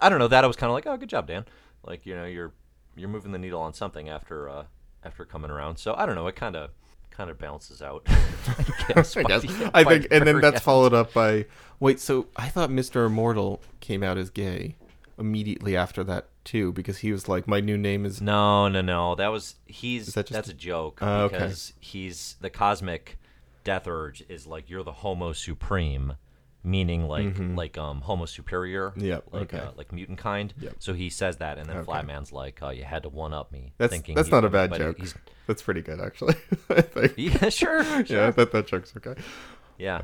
[0.00, 0.28] I don't know.
[0.28, 1.44] That I was kind of like, oh, good job, Dan.
[1.84, 2.52] Like you know, you're
[2.94, 4.64] you're moving the needle on something after uh,
[5.02, 5.78] after coming around.
[5.78, 6.26] So I don't know.
[6.28, 6.70] It kind of
[7.12, 8.02] kind of balances out.
[8.08, 9.16] I guess.
[9.16, 11.46] I I think, and then that's followed up by
[11.80, 12.00] wait.
[12.00, 14.76] So I thought Mister Immortal came out as gay
[15.18, 19.14] immediately after that too, because he was like, "My new name is." No, no, no.
[19.14, 21.36] That was he's that that's a joke Oh, okay.
[21.36, 23.18] because he's the cosmic
[23.64, 26.14] death urge is like you're the homo supreme,
[26.64, 28.90] meaning like like um homo superior.
[28.90, 29.04] Mm-hmm.
[29.04, 29.58] Yep, Like okay.
[29.64, 30.52] uh, like mutant kind.
[30.60, 30.76] Yep.
[30.78, 31.86] So he says that, and then Okay.
[31.86, 34.72] Flatman's like, "Oh, you had to one up me." That's thinking that's not a bad
[34.74, 34.98] joke.
[35.46, 36.34] That's pretty good actually.
[36.70, 37.14] I think.
[37.16, 37.82] yeah, sure.
[37.84, 38.32] Yeah, I sure.
[38.32, 39.20] thought that joke's okay.
[39.78, 40.02] Yeah.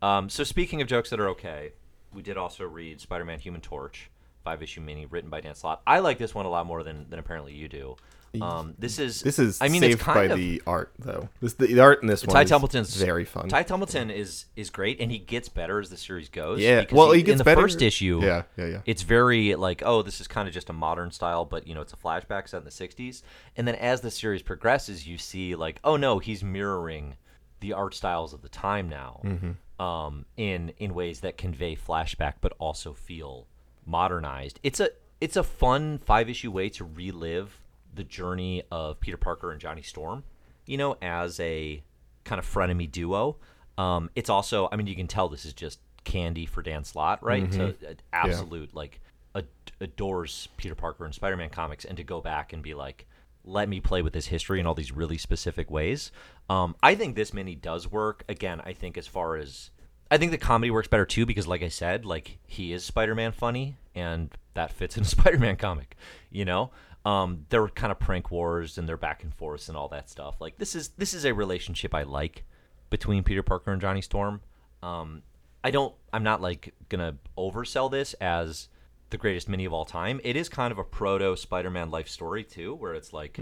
[0.00, 1.72] Um, so speaking of jokes that are okay,
[2.12, 4.10] we did also read Spider-Man: Human Torch,
[4.42, 5.80] five issue mini, written by Dan Slott.
[5.86, 7.96] I like this one a lot more than, than apparently you do.
[8.40, 11.28] Um, this is This is I mean, saved it's kind by of, the art though.
[11.40, 13.48] This the, the art in this one Ty is Templeton's very fun.
[13.48, 16.58] Ty Templeton is is great, and he gets better as the series goes.
[16.60, 18.20] Yeah, because well, he in gets the better- first issue.
[18.22, 18.80] Yeah, yeah, yeah.
[18.86, 21.82] It's very like, oh, this is kind of just a modern style, but you know,
[21.82, 23.22] it's a flashback set in the '60s.
[23.56, 27.16] And then as the series progresses, you see like, oh no, he's mirroring
[27.60, 29.82] the art styles of the time now, Mm-hmm.
[29.84, 33.46] um, in in ways that convey flashback, but also feel
[33.86, 34.58] modernized.
[34.62, 34.90] It's a
[35.20, 37.58] it's a fun five issue way to relive
[37.94, 40.24] the journey of Peter Parker and Johnny Storm,
[40.66, 41.82] you know, as a
[42.24, 43.36] kind of frenemy duo.
[43.78, 47.22] Um, it's also, I mean, you can tell this is just candy for Dan Slott,
[47.22, 47.50] right?
[47.52, 49.00] To uh, absolute like
[49.34, 49.46] ad-
[49.80, 53.06] adores Peter Parker and Spider-Man comics, and to go back and be like,
[53.44, 56.12] let me play with this history in all these really specific ways.
[56.48, 58.24] Um, I think this mini does work.
[58.28, 59.70] Again, I think as far as
[60.10, 63.32] I think the comedy works better too because, like I said, like he is Spider-Man
[63.32, 65.96] funny, and that fits in a Spider-Man comic.
[66.30, 66.70] You know,
[67.04, 70.40] um, they're kind of prank wars and they're back and forth and all that stuff.
[70.40, 72.44] Like this is this is a relationship I like
[72.90, 74.40] between Peter Parker and Johnny Storm.
[74.82, 75.22] Um,
[75.64, 75.94] I don't.
[76.12, 78.68] I'm not like gonna oversell this as
[79.10, 80.20] the greatest mini of all time.
[80.24, 83.38] It is kind of a proto Spider-Man life story too, where it's like,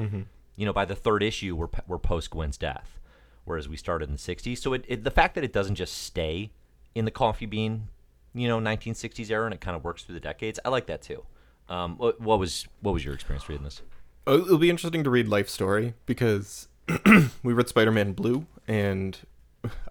[0.57, 2.99] you know, by the third issue we're we're post Gwen's death,
[3.45, 4.59] whereas we started in the '60s.
[4.59, 6.51] So it, it the fact that it doesn't just stay
[6.95, 7.89] in the coffee bean,
[8.35, 10.59] you know, 1960s era, and it kind of works through the decades.
[10.65, 11.25] I like that too.
[11.71, 13.81] Um, what, what was what was your experience reading this?
[14.27, 16.69] Oh, It'll be interesting to read Life Story because
[17.43, 19.17] we read Spider-Man Blue, and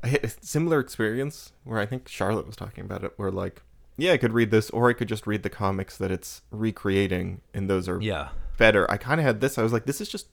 [0.03, 3.61] I had a similar experience where I think Charlotte was talking about it, where like,
[3.97, 7.41] yeah, I could read this, or I could just read the comics that it's recreating,
[7.53, 8.89] and those are Yeah, better.
[8.91, 9.57] I kind of had this.
[9.57, 10.27] I was like, this is just,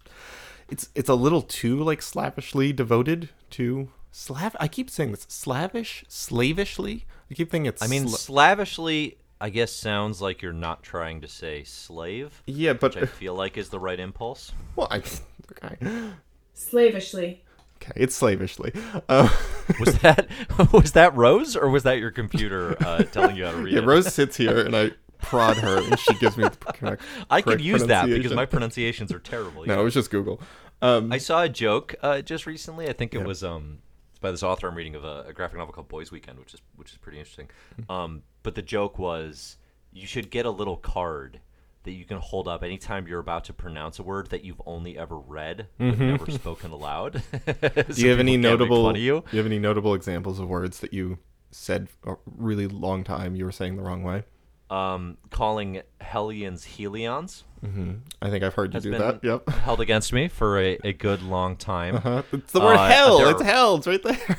[0.68, 4.56] it's it's a little too like slavishly devoted to Slav.
[4.59, 7.04] I keep saying this slavish, slavishly.
[7.30, 7.82] I keep thinking it's.
[7.82, 12.72] I mean, sla- slavishly, I guess sounds like you're not trying to say slave, yeah,
[12.72, 14.53] but which I feel like is the right impulse.
[14.77, 14.96] well, I,
[15.64, 16.11] okay,
[16.55, 17.42] Slavishly.
[17.83, 18.72] okay, it's slavishly.
[19.09, 19.29] Uh,
[19.81, 20.29] Was that
[20.72, 23.81] was that Rose or was that your computer uh, telling you how to read Yeah,
[23.81, 23.87] it?
[23.87, 27.03] Rose sits here and I prod her and she gives me the correct.
[27.29, 29.66] I could correct use that because my pronunciations are terrible.
[29.66, 30.40] No, it was just Google.
[30.81, 32.88] Um, I saw a joke uh, just recently.
[32.88, 33.25] I think it Yeah.
[33.27, 33.86] was um, it's
[34.27, 36.61] by this author I'm reading of a, a graphic novel called Boys Weekend, which is
[36.75, 37.49] which is pretty interesting.
[37.87, 37.93] Hmm.
[37.93, 39.57] Um, but the joke was
[39.93, 41.41] you should get a little card
[41.85, 44.99] that you can hold up anytime you're about to pronounce a word that you've only
[44.99, 47.23] ever read but never spoken aloud.
[47.47, 48.89] do you have any notable?
[48.89, 49.23] Of you?
[49.31, 51.19] Do you have any notable examples of words that you
[51.53, 54.25] said a really long time you were saying the wrong way?
[54.68, 59.22] Um, calling Hellions Helions hmm I think I've heard you do that.
[59.22, 59.48] Yep.
[59.64, 61.96] held against me for a, a good long time.
[61.96, 62.22] Uh-huh.
[62.33, 63.18] It's the word Uh, hell.
[63.18, 63.76] there- It's hell.
[63.76, 64.38] It's right there.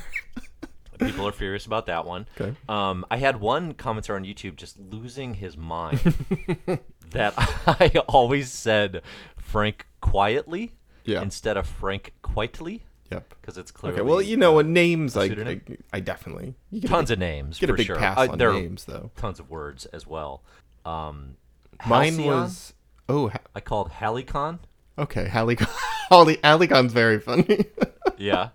[1.00, 2.28] People are furious about that one.
[2.40, 2.56] Okay.
[2.68, 6.00] Um, I had one commenter on YouTube just losing his mind
[7.12, 9.02] that I always said
[9.38, 10.74] Frank quietly
[11.06, 11.22] Yeah.
[11.22, 13.34] instead of Frank Quitely Yep.
[13.42, 14.08] because it's clearly Okay.
[14.10, 15.62] Well, you know, uh, names I, I?
[15.94, 17.58] I definitely tons a of names.
[17.60, 17.96] get a for big sure.
[17.98, 19.12] pass Uh, on names though.
[19.16, 20.44] Tons of words as well.
[20.86, 21.38] Um,
[21.86, 22.74] Mine Halcyon, was
[23.10, 24.60] oh ha- I called Halicon.
[24.98, 25.26] okay.
[25.26, 25.70] Halicon.
[26.10, 27.66] Halicon's very funny.
[28.20, 28.50] Yeah.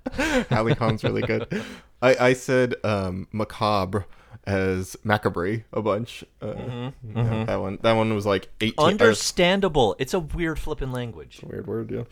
[0.51, 1.47] Halicon's really good.
[2.01, 4.07] I I said um macabre
[4.45, 6.25] as macabre a bunch.
[6.41, 8.85] Uh, Mm-hmm, yeah, That one that one was like eighteen.
[8.85, 9.95] Understandable.
[10.01, 11.41] It's a weird flipping language.
[11.45, 12.03] Weird word, yeah.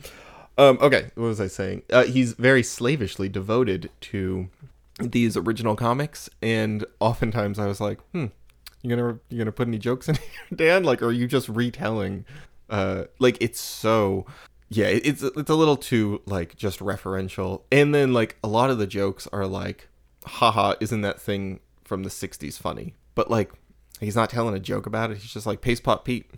[0.61, 1.81] Um, okay, what was I saying?
[1.91, 4.47] Uh, he's very slavishly devoted to
[4.99, 8.27] these original comics, and oftentimes I was like, "Hmm,
[8.83, 10.15] you gonna you gonna put any jokes in
[10.49, 10.83] here, Dan?
[10.83, 12.25] Like, are you just retelling?
[12.69, 14.27] Uh, like it's so."
[14.69, 18.77] Yeah, it's it's a little too like just referential, and then like a lot of
[18.77, 19.89] the jokes are like,
[20.25, 23.51] "Haha, isn't that thing from the '60s funny?" But like,
[23.99, 25.17] he's not telling a joke about it.
[25.17, 26.29] He's just like, "Paste Pot Pete,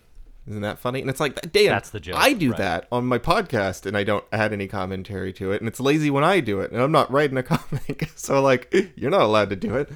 [0.47, 2.58] isn't that funny?" And it's like, "Damn, That's the joke, I do right.
[2.58, 6.10] that on my podcast, and I don't add any commentary to it, and it's lazy
[6.10, 9.49] when I do it, and I'm not writing a comic, so like, you're not allowed
[9.51, 9.91] to do it.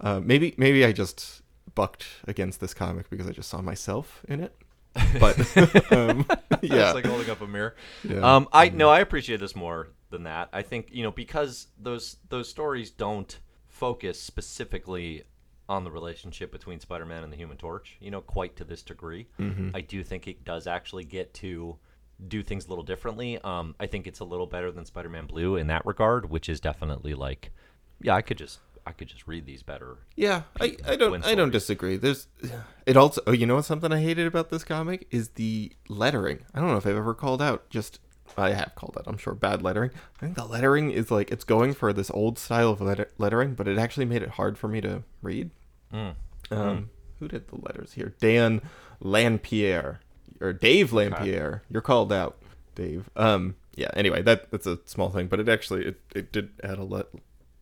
[0.00, 1.42] Uh, maybe maybe I just
[1.74, 4.56] bucked against this comic because I just saw myself in it,
[5.18, 5.38] but
[5.92, 6.26] um,
[6.62, 7.76] yeah, It's like holding up a mirror.
[8.02, 8.36] Yeah.
[8.36, 10.48] Um, I no, I appreciate this more than that.
[10.52, 15.24] I think you know because those those stories don't focus specifically
[15.70, 17.96] on the relationship between Spider-Man and the Human Torch.
[18.00, 19.28] You know, quite to this degree.
[19.38, 19.70] Mm-hmm.
[19.74, 21.78] I do think it does actually get to
[22.28, 23.38] do things a little differently.
[23.38, 26.60] Um, I think it's a little better than Spider-Man Blue in that regard, which is
[26.60, 27.52] definitely like,
[28.02, 29.98] yeah, I could just I could just read these better.
[30.16, 31.96] Yeah, I, I don't I don't disagree.
[31.96, 32.26] There's
[32.86, 36.40] it also oh you know what something I hated about this comic is the lettering.
[36.52, 38.00] I don't know if I've ever called out just
[38.36, 39.90] I have called out I'm sure bad lettering.
[40.16, 43.54] I think the lettering is like it's going for this old style of letter- lettering,
[43.54, 45.50] but it actually made it hard for me to read.
[45.92, 46.14] Mm.
[46.50, 48.14] Um, who did the letters here?
[48.20, 48.62] Dan
[49.02, 49.98] Lanpierre
[50.40, 51.60] or Dave Lanphear.
[51.70, 52.40] You're called out,
[52.74, 53.10] Dave.
[53.16, 53.90] Um, yeah.
[53.94, 57.08] Anyway, that that's a small thing, but it actually it, it did add a lot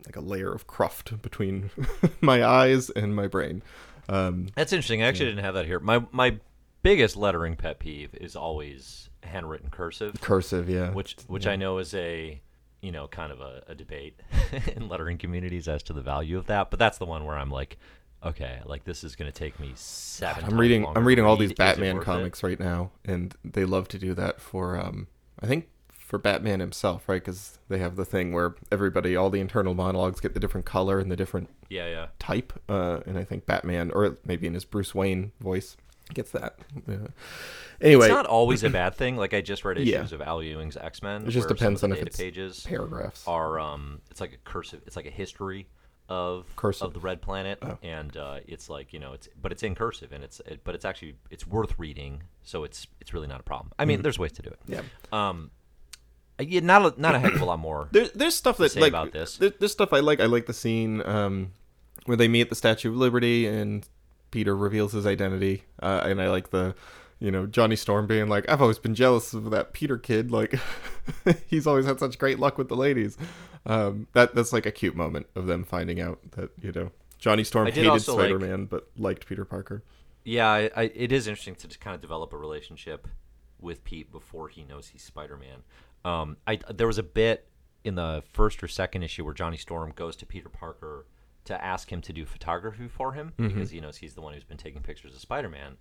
[0.05, 1.69] like a layer of cruft between
[2.21, 3.61] my eyes and my brain.
[4.07, 5.03] Um, That's interesting.
[5.03, 5.79] I actually didn't have that here.
[5.79, 6.37] My my
[6.81, 10.19] biggest lettering pet peeve is always handwritten cursive.
[10.21, 10.91] cursive, yeah.
[10.91, 12.41] which which I know is a
[12.81, 14.19] you know kind of a, a debate
[14.75, 16.71] in lettering communities as to the value of that.
[16.71, 17.77] But that's the one where I'm like,
[18.23, 20.43] okay, like this is going to take me seven.
[20.45, 22.05] I'm reading I'm reading all these Batman worth it?
[22.05, 25.07] comics right now, and they love to do that for um
[25.41, 27.21] I think for Batman himself, right?
[27.21, 30.97] Because they have the thing where everybody, all the internal monologues get the different color
[30.99, 32.07] and the different Yeah, yeah.
[32.17, 35.77] type, uh, and I think Batman, or maybe in his Bruce Wayne voice,
[36.11, 36.57] gets that.
[36.87, 36.95] Yeah.
[37.79, 39.17] Anyway, It's not always a bad thing.
[39.17, 40.15] Like I just read issues Yeah.
[40.15, 41.27] of Al Ewing's X Men.
[41.27, 43.23] It just depends on if it's pages paragraphs.
[43.27, 45.67] are um it's like a cursive it's like a history
[46.09, 46.87] of Cursive.
[46.87, 47.77] of the red planet Oh.
[47.83, 50.73] and uh, it's like you know it's but it's in cursive and it's it, but
[50.75, 54.17] it's actually it's worth reading so it's it's really not a problem i mean there's
[54.19, 54.81] ways to do it Yeah.
[55.13, 55.51] um
[56.39, 58.71] uh, yeah, not a, not a heck of a lot more There, there's stuff that
[58.71, 59.37] say like about this.
[59.37, 60.19] There, there's stuff I like.
[60.21, 61.51] I like the scene um,
[62.05, 63.85] where they meet at the Statue of Liberty and
[64.31, 66.75] Peter reveals his identity, uh, and I like the,
[67.19, 70.31] you know, Johnny Storm being like, "I've always been jealous of that Peter kid.
[70.31, 70.55] Like,
[71.47, 73.17] he's always had such great luck with the ladies."
[73.65, 77.43] Um, that that's like a cute moment of them finding out that you know Johnny
[77.43, 79.83] Storm hated Spider-Man but liked Peter Parker.
[80.23, 83.07] yeah I, I, it is interesting to just kind of develop a relationship
[83.59, 85.63] with pete before he knows he's spider-man
[86.05, 87.47] um i there was a bit
[87.83, 91.05] in the first or second issue where johnny storm goes to peter parker
[91.43, 93.47] to ask him to do photography for him Mm-hmm.
[93.53, 95.75] because he knows he's the one who's been taking pictures of spider-man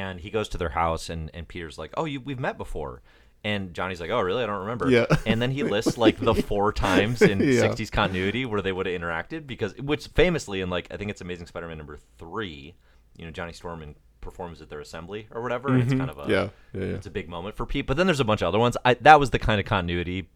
[0.00, 3.02] and he goes to their house and, and peter's like oh you, we've met before
[3.44, 5.06] and johnny's like oh really i don't remember Yeah.
[5.26, 7.66] and then he lists like the four times in Yeah.
[7.68, 11.20] 60s continuity where they would have interacted because which famously in like i think it's
[11.20, 12.74] amazing spider-man number three
[13.18, 16.18] you know johnny storm and performs at their assembly or whatever and it's kind of
[16.18, 16.30] a Mm-hmm.
[16.30, 16.94] Yeah, yeah, yeah.
[16.94, 18.94] it's a big moment for pete but then there's a bunch of other ones I,
[18.94, 20.28] that was the kind of continuity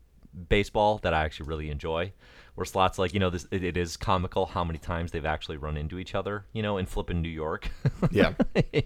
[0.48, 2.12] baseball that i actually really enjoy
[2.56, 5.56] where Slott's like you know this it, it is comical how many times they've actually
[5.56, 7.70] run into each other you know in flipping new york
[8.10, 8.34] Yeah.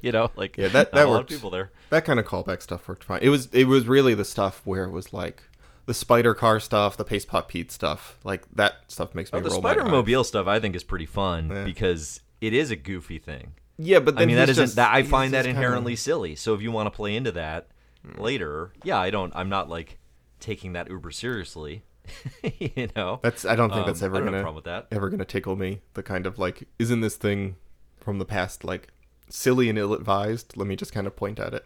[0.03, 2.61] you know like Yeah, that- that a lot of people there that kind of callback
[2.63, 3.21] stuff worked fine.
[3.23, 5.43] It was it was really the stuff where it was like
[5.87, 8.19] the spider car stuff, the paste pot Pete stuff.
[8.23, 11.49] Like that stuff makes me Oh, the spider mobile stuff i think is pretty fun
[11.51, 11.65] Yeah.
[11.65, 14.93] because it is a goofy thing Yeah, but then I mean that isn't just- that
[14.93, 16.35] I find that just kinda- inherently silly.
[16.37, 17.69] So if you want to play into that
[18.07, 18.21] Hmm.
[18.21, 19.31] later, yeah, I don't.
[19.37, 19.99] I'm not like
[20.41, 21.83] taking that uber seriously.
[22.59, 24.55] you know, That's I don't think that's Um, ever I don't have a gonna problem
[24.57, 24.87] with that.
[24.93, 25.81] ever gonna tickle me.
[25.95, 27.57] The kind of like isn't this thing
[27.99, 28.89] from the past like
[29.29, 30.57] silly and ill advised?
[30.57, 31.65] Let me just kind of point at it.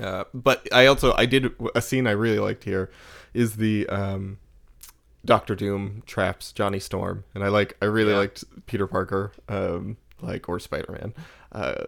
[0.00, 2.90] Uh, but I also I did a scene I really liked here
[3.34, 4.38] is the um,
[5.24, 8.18] Doctor Doom traps Johnny Storm, and I like I really Yeah.
[8.18, 11.14] liked Peter Parker, um, like or Spider Man,
[11.52, 11.84] uh,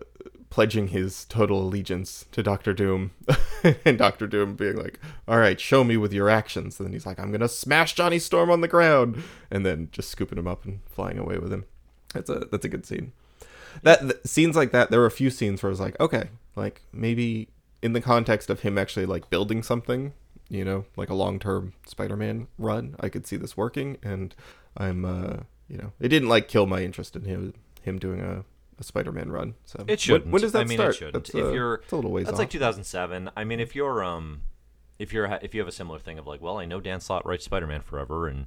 [0.52, 3.12] pledging his total allegiance to Doctor Doom,
[3.86, 7.06] and Doctor Doom being like, "All right, show me with your actions." And then he's
[7.06, 10.66] like, "I'm gonna smash Johnny Storm on the ground," and then just scooping him up
[10.66, 11.64] and flying away with him.
[12.12, 13.12] That's a that's a good scene.
[13.82, 16.28] That th- scenes like that, there were a few scenes where I was like, okay,
[16.54, 17.48] like maybe
[17.80, 20.12] in the context of him actually like building something,
[20.50, 24.34] you know, like a long term Spider Man run, I could see this working, and
[24.76, 25.36] I'm, uh,
[25.66, 28.44] you know, it didn't like kill my interest in him him doing a,
[28.82, 29.54] a Spider Man run.
[29.64, 30.26] So It shouldn't.
[30.26, 30.94] When, when does that I mean, start?
[30.94, 31.14] it shouldn't.
[31.14, 32.40] That's, if uh, you're, it's a little ways that's off.
[32.40, 33.30] like 2007.
[33.36, 34.42] I mean, if you're, um,
[34.98, 37.24] if you're, if you have a similar thing of like, well, I know Dan Slott
[37.26, 38.46] writes Spider-Man forever, and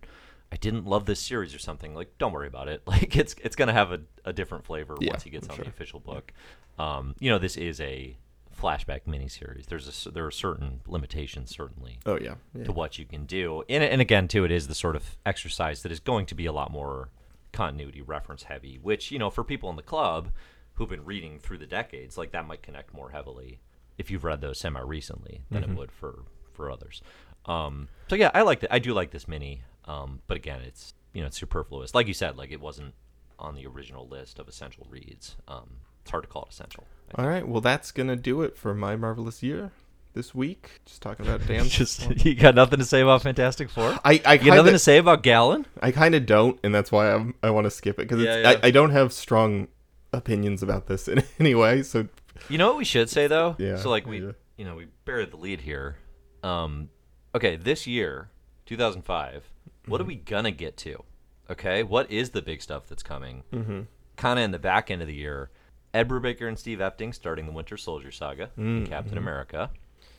[0.51, 1.93] I didn't love this series or something.
[1.95, 2.83] Like, don't worry about it.
[2.87, 5.55] Like, it's it's gonna have a, a different flavor Yeah, once he gets I'm on
[5.57, 5.63] sure.
[5.65, 6.31] the official book.
[6.77, 8.15] Um, you know, this is a
[8.61, 9.65] flashback miniseries.
[9.65, 12.65] There's a there are certain limitations, certainly, oh yeah, yeah.
[12.65, 13.63] to what you can do.
[13.67, 16.45] And, and again, too, it is the sort of exercise that is going to be
[16.45, 17.09] a lot more
[17.55, 20.31] continuity reference heavy, which, you know, for people in the club
[20.73, 23.61] who've been reading through the decades, like that might connect more heavily
[23.97, 27.01] if you've read those semi recently than it would for, for others.
[27.45, 28.73] Um, so yeah, I like that.
[28.73, 29.61] I do like this mini.
[29.85, 31.95] Um, but again, it's, you know, it's superfluous.
[31.95, 32.93] Like you said, like it wasn't
[33.39, 35.37] on the original list of essential reads.
[35.47, 36.85] Um, it's hard to call it essential.
[37.15, 39.71] All right, well that's gonna do it for my marvelous year
[40.15, 40.81] this week.
[40.85, 41.65] Just talking about Dan.
[41.65, 43.91] Just you got nothing to say about Fantastic Four.
[44.03, 45.65] I I You got nothing to say about Galan?
[45.81, 48.33] I kind of don't, and that's why I'm, I want to skip it because Yeah,
[48.33, 48.59] I, yeah.
[48.63, 49.67] I don't have strong
[50.13, 51.83] opinions about this in any way.
[51.83, 52.07] So
[52.49, 53.55] You know what we should say though?
[53.59, 54.31] Yeah, So like we, yeah.
[54.57, 55.97] you know, we buried the lead here.
[56.43, 56.89] Um,
[57.35, 58.29] okay, this year,
[58.65, 59.43] 2005.
[59.87, 60.03] What Mm-hmm.
[60.03, 61.03] are we gonna get to?
[61.49, 63.43] Okay, what is the big stuff that's coming?
[63.53, 63.81] Mm-hmm.
[64.15, 65.51] Kind of in the back end of the year.
[65.93, 68.77] Ed Brubaker and Steve Epting starting the Winter Soldier saga, Mm-hmm.
[68.77, 69.69] in Captain America,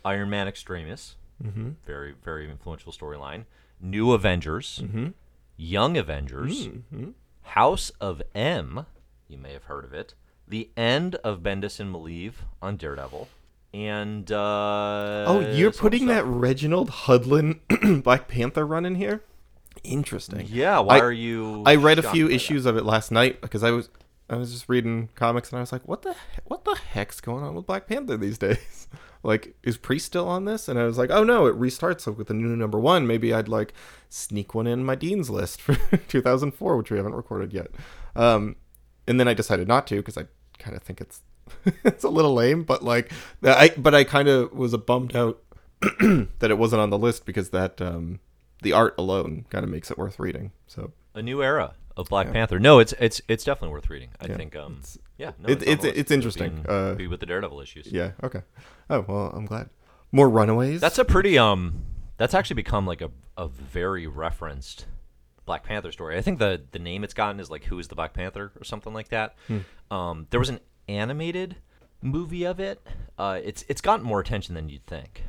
[0.07, 1.71] Iron Man Extremis, mm-hmm.
[1.85, 3.43] very very influential storyline.
[3.79, 5.07] New Avengers, Mm-hmm.
[5.59, 6.69] Young Avengers,
[7.41, 8.85] House of M,
[9.27, 10.13] you may have heard of it.
[10.47, 13.27] The end of Bendis and Maleev on Daredevil,
[13.73, 16.15] and uh, oh, you're putting stuff.
[16.15, 17.59] that Reginald Hudlin
[18.03, 19.23] Black Panther run in here?
[19.83, 20.47] Interesting.
[20.49, 21.63] Yeah, why I- are you?
[21.65, 22.35] I read a few by that?
[22.35, 23.89] issues of it last night because I was
[24.29, 27.21] I was just reading comics and I was like, what the he- what the heck's
[27.21, 28.87] going on with Black Panther these days?
[29.23, 30.67] like, is Priest still on this?
[30.67, 33.07] And I was like, oh no, it restarts with the new number one.
[33.07, 33.73] Maybe I'd like
[34.09, 35.75] sneak one in my dean's list for
[36.07, 37.67] 2004, which we haven't recorded yet.
[38.15, 38.55] Um,
[39.07, 40.25] and then I decided not to because I
[40.59, 41.21] kind of think it's
[41.85, 43.11] it's a little lame, but like
[43.43, 45.41] I but I kind of was bummed out
[45.81, 48.19] that it wasn't on the list because that um,
[48.61, 50.51] the art alone kind of makes it worth reading.
[50.67, 52.59] So a new era of Black Panther.
[52.59, 54.09] No, it's it's it's definitely worth reading.
[54.21, 54.55] I Yeah, think.
[54.55, 56.53] Um, it's- yeah, no, it- on it's- it's interesting.
[56.55, 57.91] Being- Uh, be with the Daredevil issues.
[57.91, 58.11] Yeah.
[58.23, 58.41] Okay.
[58.89, 59.69] Oh well, I'm glad.
[60.11, 60.79] More Runaways.
[60.79, 61.83] That's a pretty um.
[62.17, 64.85] That's actually become like a a very referenced
[65.45, 66.17] Black Panther story.
[66.17, 68.63] I think the the name it's gotten is like Who is the Black Panther or
[68.63, 69.35] something like that.
[69.91, 71.57] Um, there was an animated
[72.01, 72.85] movie of it.
[73.17, 75.23] Uh, it's it's gotten more attention than you'd think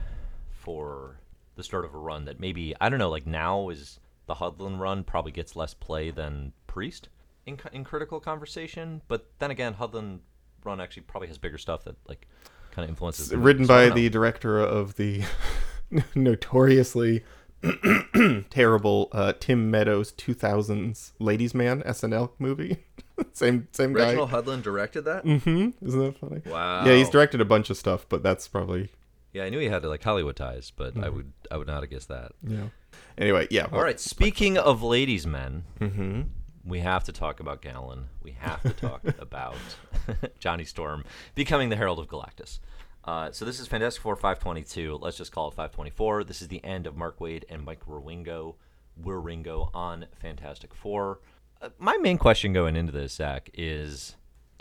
[0.51, 1.17] for
[1.57, 3.11] the start of a run that maybe I don't know.
[3.11, 3.99] Like now is
[4.29, 7.09] the Hudlin run probably gets less play than Priest
[7.47, 9.03] in in critical conversation.
[9.09, 10.21] But then again, Hudlin
[10.63, 12.29] run actually probably has bigger stuff that like
[12.71, 13.35] kind of influences.
[13.35, 15.25] written so by the director of the
[16.15, 17.25] notoriously
[18.51, 22.85] terrible uh, Tim Meadows 2000s Ladies Man SNL movie.
[23.33, 24.05] same same guy.
[24.05, 25.25] Reginald Hudlin directed that.
[25.25, 26.43] hmm Isn't that funny?
[26.47, 26.85] Wow.
[26.85, 28.91] Yeah, he's directed a bunch of stuff, but that's probably
[29.33, 31.91] Yeah, I knew he had like Hollywood ties, but I would I would not have
[31.91, 32.33] guessed that.
[32.47, 32.69] yeah.
[33.17, 33.67] Anyway, yeah.
[33.73, 36.23] All right, speaking of ladies' men, Mm-hmm.
[36.65, 38.07] we have to talk about Galan.
[38.23, 39.57] We have to talk about
[40.39, 41.05] Johnny Storm
[41.35, 42.61] becoming the Herald of Galactus.
[43.05, 44.99] Uh, so this is Fantastic Four 522.
[45.01, 46.25] Let's just call it 524.
[46.25, 48.55] This is the end of Mark Waid and Mike Wieringo,
[49.03, 51.21] Wieringo on Fantastic Four.
[51.61, 54.17] Uh, my main question going into this, Zack, is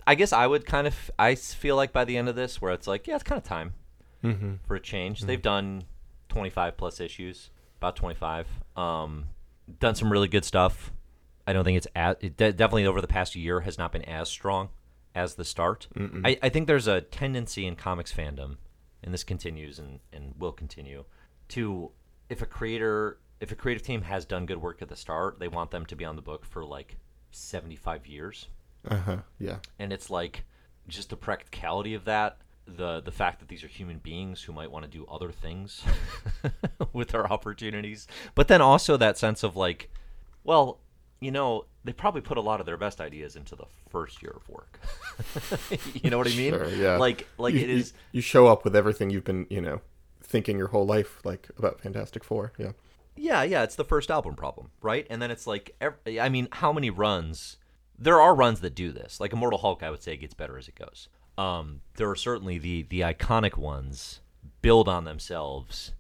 [0.06, 2.72] I guess I would kind of I feel like by the end of this, where
[2.74, 3.74] it's like, yeah, it's kind of time
[4.24, 4.54] Mm-hmm.
[4.66, 5.22] for a change.
[5.22, 5.84] They've done
[6.30, 8.48] 25 plus issues, about 25.
[8.76, 9.26] Um,
[9.80, 10.92] done some really good stuff.
[11.46, 14.04] I don't think it's as, it de- definitely over the past year has not been
[14.04, 14.70] as strong
[15.16, 15.88] as the start.
[16.26, 18.58] I, I think there's a tendency in comics fandom,
[19.04, 21.06] and this continues and, and will continue,
[21.50, 21.92] to
[22.30, 25.48] if a creator if a creative team has done good work at the start, they
[25.48, 26.98] want them to be on the book for like
[27.32, 28.48] 75 years
[28.90, 29.18] Uh huh.
[29.40, 29.58] Yeah.
[29.80, 30.44] and it's like
[30.88, 32.38] just the practicality of that
[32.68, 35.84] the the fact that these are human beings who might want to do other things
[36.94, 39.90] with their opportunities but then also that sense of like
[40.44, 40.80] well
[41.22, 44.34] you know they probably put a lot of their best ideas into the first year
[44.36, 44.80] of work
[45.94, 46.98] you know what i mean Sure, yeah.
[46.98, 49.82] like like you, it you- You, show up with everything you've been, you know,
[50.22, 52.52] thinking your whole life, like about Fantastic Four.
[52.58, 52.74] Yeah.
[53.16, 55.08] Yeah, yeah, it's the first album problem, right?
[55.10, 57.58] And then it's like, ev- I mean, how many runs
[57.98, 59.20] there are runs that do this.
[59.20, 61.08] Like Immortal Hulk, I would say gets better as it goes.
[61.38, 64.22] Um, there are certainly the the iconic ones
[64.62, 65.94] build on themselves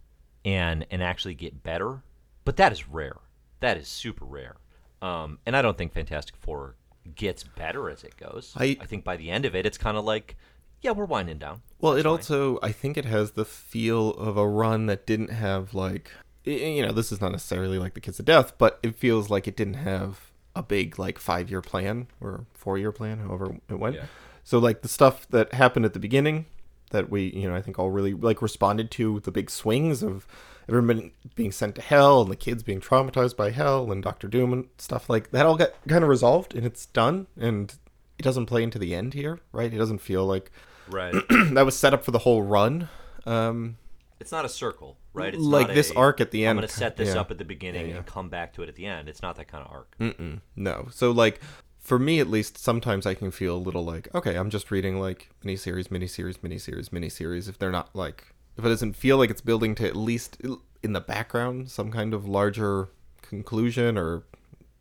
[0.46, 2.02] and and actually get better,
[2.46, 3.18] but that is rare.
[3.60, 4.56] That is super rare.
[5.02, 6.76] Um, and I don't think Fantastic Four
[7.16, 8.54] gets better as it goes.
[8.58, 10.36] I- I think by the end of it, it's kind of like,
[10.82, 11.62] yeah, we're winding down.
[11.80, 15.74] Well, it also I think it has the feel of a run that didn't have
[15.74, 16.12] like
[16.44, 19.48] you know this is not necessarily like the Kiss of Death, but it feels like
[19.48, 23.78] it didn't have a big like five year plan or four year plan, however it
[23.80, 23.96] went.
[23.98, 24.06] Yeah.
[24.48, 26.46] So like the stuff that happened at the beginning
[26.92, 30.26] that we you know I think all really like responded to the big swings of
[30.70, 34.54] everyone being sent to hell and the kids being traumatized by hell and Doctor Doom
[34.54, 37.76] and stuff like that all got kind of resolved and it's done and
[38.18, 39.74] it doesn't play into the end here, right?
[39.74, 40.50] It doesn't feel like
[40.90, 41.14] Right.
[41.30, 42.88] that was set up for the whole run.
[43.26, 43.76] Um,
[44.22, 45.34] it's not a circle, right?
[45.34, 46.52] It's Like this a, arc at the end.
[46.52, 47.20] I'm going to set this yeah.
[47.20, 47.98] up at the beginning Yeah, yeah.
[47.98, 49.10] and come back to it at the end.
[49.10, 49.98] It's not that kind of arc.
[50.00, 50.88] mm-mm, no.
[50.92, 51.42] So like
[51.88, 55.00] for me at least, sometimes I can feel a little like okay, I'm just reading
[55.00, 57.48] like miniseries, miniseries, miniseries, miniseries.
[57.48, 60.38] If they're not like if it doesn't feel like it's building to at least
[60.84, 62.90] in the background some kind of larger
[63.22, 64.24] conclusion or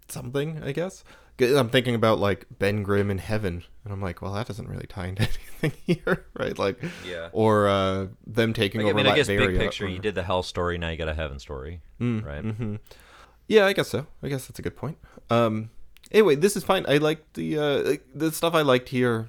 [0.09, 1.05] something, I guess.
[1.39, 4.87] I'm thinking about like Ben Grimm in Heaven, and I'm like, well, that doesn't really
[4.89, 5.23] tie into
[5.63, 6.59] anything here, right?
[6.59, 7.29] Like, Yeah.
[7.33, 10.15] or uh, them taking Like, I over mean, I guess big picture, or- you did
[10.15, 12.43] the hell story, now you got a heaven story, right?
[12.43, 12.77] hmm
[13.49, 14.07] Yeah, I guess so.
[14.23, 14.97] I guess that's a good point.
[15.29, 15.69] Um,
[16.11, 16.85] anyway, this is fine.
[16.89, 19.29] I liked the uh, the stuff I liked here.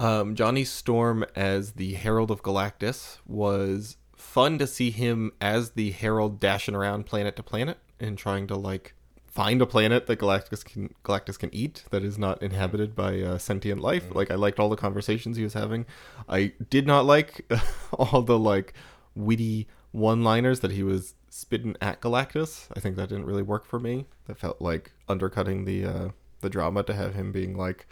[0.00, 5.90] Um, Johnny Storm as the Herald of Galactus was fun to see him as the
[5.90, 8.94] Herald dashing around planet to planet and trying to like
[9.26, 13.38] find a planet that Galactus can Galactus can eat that is not inhabited by uh,
[13.38, 14.14] sentient life.
[14.14, 15.86] Like I liked all the conversations he was having.
[16.28, 17.50] I did not like
[17.92, 18.74] all the like
[19.14, 22.66] witty one-liners that he was spitting at Galactus.
[22.76, 24.06] I think that didn't really work for me.
[24.26, 26.08] That felt like undercutting the uh,
[26.40, 27.86] the drama to have him being like,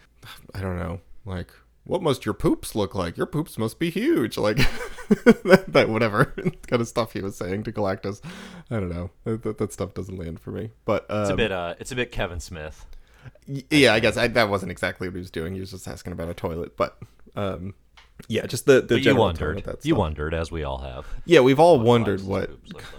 [0.55, 1.51] I don't know, like
[1.84, 3.16] what must your poops look like?
[3.16, 4.37] Your poops must be huge.
[4.47, 4.57] Like
[5.24, 6.24] that, that whatever
[6.66, 8.20] kind of stuff he was saying to Galactus.
[8.70, 9.11] I don't know.
[9.22, 10.70] That, that, that stuff doesn't land for me.
[10.84, 12.84] But um, It's a bit, uh, it's a bit Kevin Smith.
[13.47, 15.55] Y- Yeah, I guess I, that wasn't exactly what he was doing.
[15.55, 16.99] He was just asking about a toilet, but
[17.37, 17.74] um,
[18.28, 20.78] yeah, just the the But you general tone wondered, that you wondered, as we all
[20.78, 21.06] have.
[21.24, 22.50] Yeah, we've all what wondered what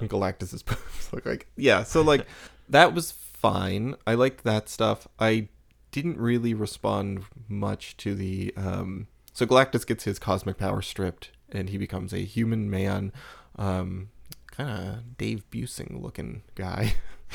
[0.01, 0.09] like.
[0.09, 1.47] Galactus's boobs look like.
[1.55, 2.26] Yeah, so like
[2.70, 3.95] that was fine.
[4.05, 5.07] I liked that stuff.
[5.20, 5.49] I
[5.91, 11.70] didn't really respond much to the um so Galactus gets his cosmic power stripped and
[11.70, 13.11] he becomes a human man
[13.55, 14.09] um
[14.51, 16.95] kind of Dave Buesing looking guy.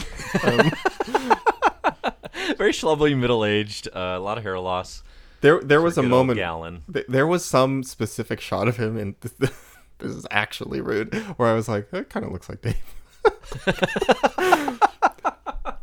[2.57, 5.03] Very schlubbly, middle aged, uh, a lot of hair loss.
[5.43, 6.83] There there was a moment Galan.
[6.93, 9.33] Th- there was some specific shot of him, and this,
[9.99, 12.77] this is actually rude, where I was like, that kind of looks like Dave.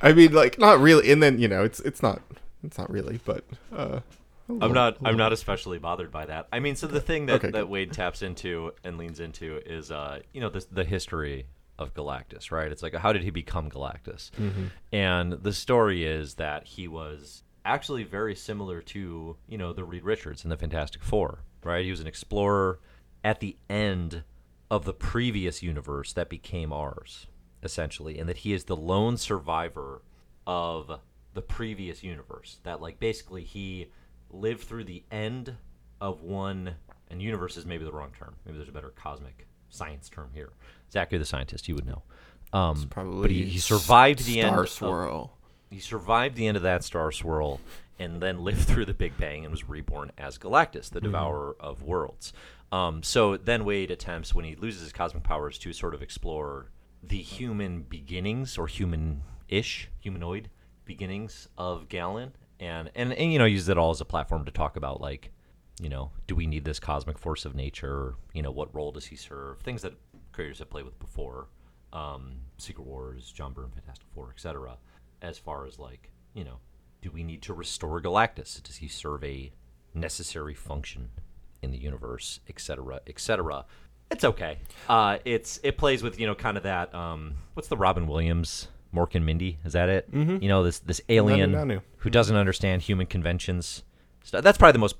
[0.01, 1.11] I mean, like, not really.
[1.11, 2.21] And then you know, it's it's not
[2.63, 3.43] it's not really, but
[3.75, 4.01] uh, a
[4.49, 4.97] I'm little- not.
[5.03, 6.47] I'm not especially bothered by that.
[6.51, 7.69] I mean, so the thing that, Okay, that good.
[7.69, 11.47] Waid taps into and leans into is, uh, you know, the the history
[11.77, 12.71] of Galactus, right?
[12.71, 14.31] It's like, how did he become Galactus?
[14.31, 14.65] Mm-hmm.
[14.91, 20.03] And the story is that he was actually very similar to, you know, the Reed
[20.03, 21.85] Richards in the Fantastic Four, right?
[21.85, 22.79] He was an explorer
[23.23, 24.23] at the end
[24.71, 27.27] of the previous universe that became ours,
[27.63, 30.01] essentially, and that he is the lone survivor
[30.47, 30.99] of
[31.33, 32.57] the previous universe.
[32.63, 33.91] That, like, basically he
[34.31, 35.55] lived through the end
[36.01, 36.75] of one,
[37.09, 38.35] and universe is maybe the wrong term.
[38.45, 40.49] Maybe there's a better cosmic science term here.
[40.91, 41.67] Zack, you're the scientist.
[41.67, 42.01] You would know.
[42.51, 45.38] Um, probably but he, he survived the end Star of- Swirl.
[45.69, 47.59] He survived the end of that star swirl
[47.99, 51.83] and then lived through the Big Bang and was reborn as Galactus, the devourer of
[51.83, 52.33] worlds.
[52.71, 56.71] Um, so then Waid attempts, when he loses his cosmic powers, to sort of explore
[57.01, 60.49] the human beginnings or human-ish, humanoid
[60.85, 64.51] beginnings of Galan, and, and and you know uses it all as a platform to
[64.51, 65.31] talk about like,
[65.81, 68.15] you know, do we need this cosmic force of nature?
[68.33, 69.59] You know, what role does he serve?
[69.61, 69.93] Things that
[70.31, 71.47] creators have played with before,
[71.93, 74.77] um, Secret Wars, John Byrne, Fantastic Four, etc.
[75.21, 76.59] As far as like, you know,
[77.01, 78.61] do we need to restore Galactus?
[78.61, 79.51] Does he serve a
[79.93, 81.09] necessary function
[81.61, 83.65] in the universe, etc., etc.?
[84.11, 84.57] It's okay.
[84.87, 86.93] Uh, it's it plays with you know kind of that.
[86.93, 88.67] Um, what's the Robin Williams?
[88.93, 90.11] Mork and Mindy, is that it?
[90.11, 90.41] Mm-hmm.
[90.41, 91.81] You know this this alien Nanu.
[91.97, 93.83] who doesn't understand human conventions.
[94.23, 94.95] So that's probably the most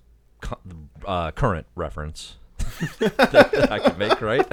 [1.06, 2.38] uh, current reference
[3.00, 4.46] that, that I could make, right?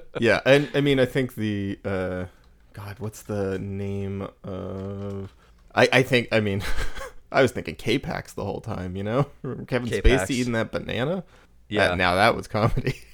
[0.20, 2.24] yeah, and I mean, I think the uh,
[2.72, 5.34] God, what's the name of?
[5.74, 6.62] I I think I mean,
[7.32, 8.96] I was thinking K-Pax the whole time.
[8.96, 9.22] You know,
[9.66, 10.24] Kevin K-Pax.
[10.24, 11.24] Spacey eating that banana.
[11.68, 11.88] Yeah.
[11.88, 12.94] That- now that was comedy.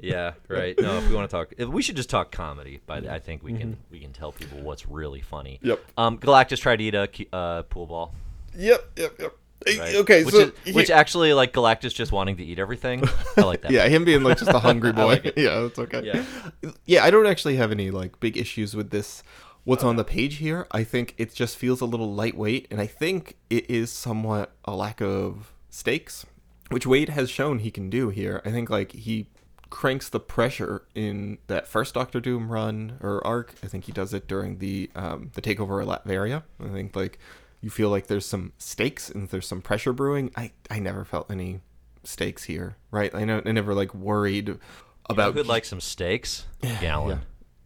[0.00, 0.76] Yeah, right.
[0.80, 2.80] No, if we want to talk, if we should just talk comedy.
[2.86, 5.60] But I think we can we can tell people what's really funny.
[5.62, 5.80] Yep.
[5.96, 8.12] Um, Galactus tried to eat a uh, pool ball.
[8.56, 9.36] Yep, yep, yep.
[9.66, 9.94] Right?
[9.96, 13.02] Okay, which so is, he- which actually like Galactus just wanting to eat everything.
[13.36, 13.70] I like that.
[13.72, 15.06] yeah, him being like just a hungry boy.
[15.06, 16.02] like yeah, that's okay.
[16.04, 16.72] Yeah.
[16.86, 19.22] yeah, I don't actually have any like big issues with this.
[19.64, 20.66] What's on the page here?
[20.72, 24.74] I think it just feels a little lightweight, and I think it is somewhat a
[24.74, 26.26] lack of stakes,
[26.70, 28.42] which Waid has shown he can do here.
[28.44, 29.28] I think like he
[29.70, 33.54] cranks the pressure in that first Doctor Doom run or arc.
[33.62, 36.42] I think he does it during the um, the takeover of Latveria.
[36.60, 37.18] I think like
[37.62, 40.30] you feel like there's some stakes and there's some pressure brewing.
[40.36, 41.60] I I never felt any
[42.04, 43.14] stakes here, right?
[43.14, 44.60] I know I never like worried You know
[45.08, 46.46] about who'd like some steaks?
[46.80, 47.22] Gallon.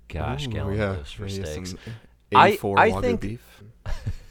[0.09, 1.75] Gosh, Ooh, Gallon yeah, for maybe steaks.
[2.35, 3.63] I- A4 I think- beef.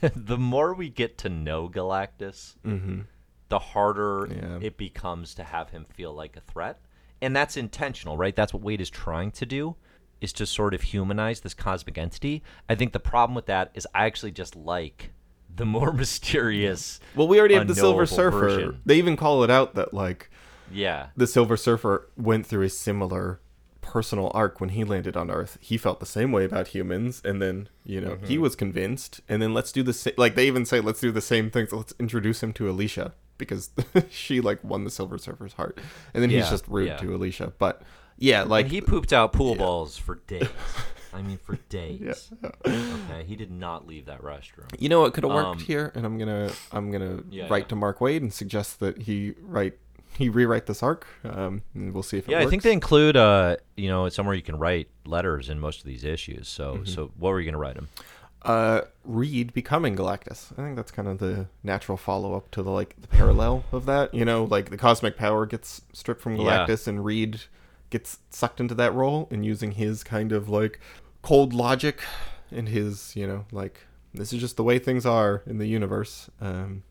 [0.00, 3.00] the more we get to know Galactus, Mm-hmm.
[3.48, 4.58] the harder Yeah.
[4.60, 6.78] it becomes to have him feel like a threat.
[7.22, 8.36] And that's intentional, right?
[8.36, 9.76] That's what Waid is trying to do,
[10.20, 12.42] is to sort of humanize this cosmic entity.
[12.68, 15.10] I think the problem with that is I actually just like
[15.56, 17.00] the more mysterious.
[17.14, 18.38] Well, we already have the Silver Surfer.
[18.38, 18.80] version.
[18.84, 20.30] They even call it out that like
[20.72, 21.08] Yeah.
[21.16, 23.40] the Silver Surfer went through a similar
[23.80, 25.58] personal arc when he landed on Earth.
[25.60, 28.26] He felt the same way about humans, and then you know Mm-hmm.
[28.26, 29.20] he was convinced.
[29.28, 30.14] And then let's do the same.
[30.16, 31.66] Like they even say, let's do the same thing.
[31.68, 33.70] So let's introduce him to Alicia because
[34.10, 35.78] she like won the Silver Surfer's heart,
[36.14, 36.96] and then he's just rude yeah.
[36.96, 37.52] to Alicia.
[37.58, 37.82] But
[38.18, 40.48] yeah, like and he pooped out pool balls for days.
[41.16, 42.30] I mean, for days.
[42.42, 42.50] yeah.
[42.66, 44.66] Okay, he did not leave that restroom.
[44.78, 47.64] You know what could have worked Um, here, and I'm gonna I'm gonna Yeah, write
[47.64, 47.68] yeah.
[47.68, 49.78] to Mark Waid and suggest that he write
[50.16, 52.46] he rewrite this arc, um, and we'll see if it Yeah, works.
[52.46, 55.84] I think they include, uh, you know, somewhere you can write letters in most of
[55.86, 56.48] these issues.
[56.48, 56.84] So, Mm-hmm.
[56.86, 57.88] so what were you going to write him?
[58.42, 60.52] uh, Reed becoming Galactus.
[60.52, 63.84] I think that's kind of the natural follow up to the like the parallel of
[63.86, 64.14] that.
[64.14, 66.64] You know, like the cosmic power gets stripped from Yeah.
[66.66, 67.40] Galactus, and Reed
[67.90, 70.80] gets sucked into that role and using his kind of like
[71.26, 72.04] cold logic
[72.52, 73.80] and his you know like
[74.14, 76.30] this is just the way things are in the universe.
[76.40, 76.84] Um,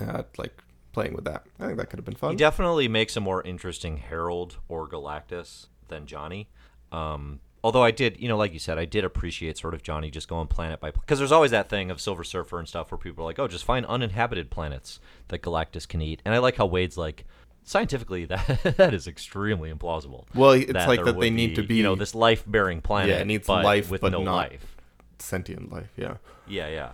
[0.00, 0.54] uh, like
[0.92, 1.44] playing with that.
[1.58, 2.30] I think that could have been fun.
[2.30, 6.48] He definitely makes a more interesting Herald or Galactus than Johnny.
[6.90, 10.10] Um, although I did, you know, like you said, I did appreciate sort of Johnny
[10.10, 12.98] just going planet by because there's always that thing of Silver Surfer and stuff where
[12.98, 16.22] people are like, oh, just find uninhabited planets that Galactus can eat.
[16.24, 17.26] And I like how Waid's like,
[17.70, 20.24] scientifically, that that is extremely implausible.
[20.34, 23.10] Well, it's that like that they need to be you know, this life-bearing planet.
[23.10, 24.76] Yeah, it needs but life, with but no life.
[25.18, 25.90] sentient life.
[25.96, 26.16] Yeah.
[26.48, 26.90] Yeah, yeah.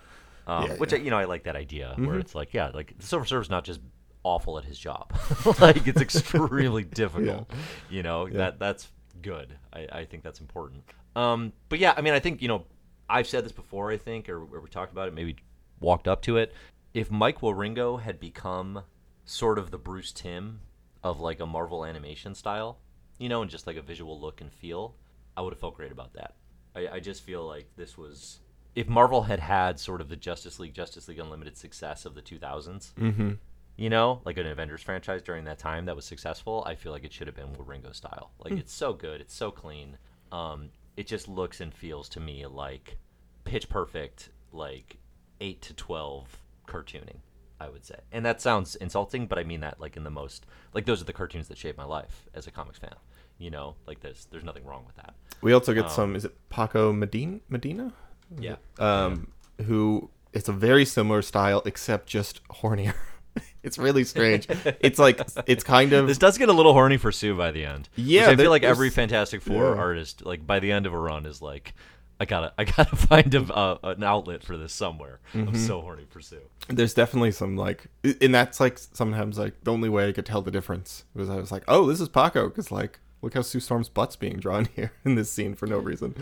[0.47, 0.99] Um, Yeah, which yeah.
[0.99, 1.05] Mm-hmm.
[1.07, 3.65] you know, I like that idea where it's like, yeah, like the Silver Surfer's not
[3.65, 3.81] just
[4.23, 5.13] awful at his job,
[5.61, 7.51] like it's extremely difficult.
[7.89, 8.89] You know, that that's
[9.23, 9.57] good.
[9.73, 10.85] I, I think that's important.
[11.17, 12.67] Um, but yeah, I mean, I think you know,
[13.09, 13.91] I've said this before.
[13.91, 15.37] I think, or, or we talked about it, maybe
[15.81, 16.53] walked up to it.
[16.93, 18.83] If Mike Wieringo had become
[19.27, 20.61] sort of the Bruce Timm
[21.07, 22.79] of like a Marvel animation style,
[23.19, 24.95] you know, and just like a visual look and feel,
[25.37, 26.35] I would have felt great about that.
[26.75, 28.41] I, I just feel like this was
[28.75, 32.21] if Marvel had had sort of the Justice League, Justice League Unlimited success of the
[32.23, 33.31] 2000s, Mm-hmm.
[33.77, 37.05] you know, like an Avengers franchise during that time that was successful, I feel like
[37.05, 38.33] it should have been Ringo style.
[38.39, 39.97] Like it's so good, it's so clean.
[40.33, 42.99] Um, it just looks and feels to me like
[43.45, 44.97] pitch perfect, like
[45.41, 47.21] eight to twelve cartooning.
[47.61, 50.47] I would say, and that sounds insulting, but I mean that like in the most
[50.75, 52.95] like those are the cartoons that shaped my life as a comics fan.
[53.39, 55.15] You know, like there's there's nothing wrong with that.
[55.43, 56.17] We also get Um, some.
[56.17, 57.41] Is it Paco Medina?
[57.49, 57.93] Medina?
[58.39, 58.57] Yeah.
[58.79, 59.29] Um,
[59.67, 62.95] who it's a very similar style except just hornier.
[63.63, 64.47] it's really strange.
[64.81, 67.65] it's like it's kind of This does get a little horny for Sue by the
[67.65, 67.89] end.
[67.97, 69.81] Yeah, I feel like every Fantastic Four yeah.
[69.81, 71.75] artist, like by the end of a run, is like,
[72.19, 75.21] I gotta, I gotta find a, uh, an outlet for this somewhere.
[75.35, 75.49] Mm-hmm.
[75.49, 76.41] I'm so horny for Sue.
[76.69, 77.87] there's definitely some like
[78.21, 81.37] and that's like sometimes like the only way I could tell the difference was I
[81.37, 84.65] was like, oh, this is Paco because like look how Sue Storm's butt's being drawn
[84.77, 86.15] here in this scene for no reason.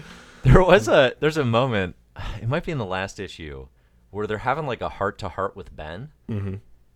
[0.42, 1.96] There was a, there's a moment,
[2.42, 3.68] it might be in the last issue,
[4.10, 6.10] where they're having like a heart to heart with Ben.
[6.28, 6.54] Mm-hmm.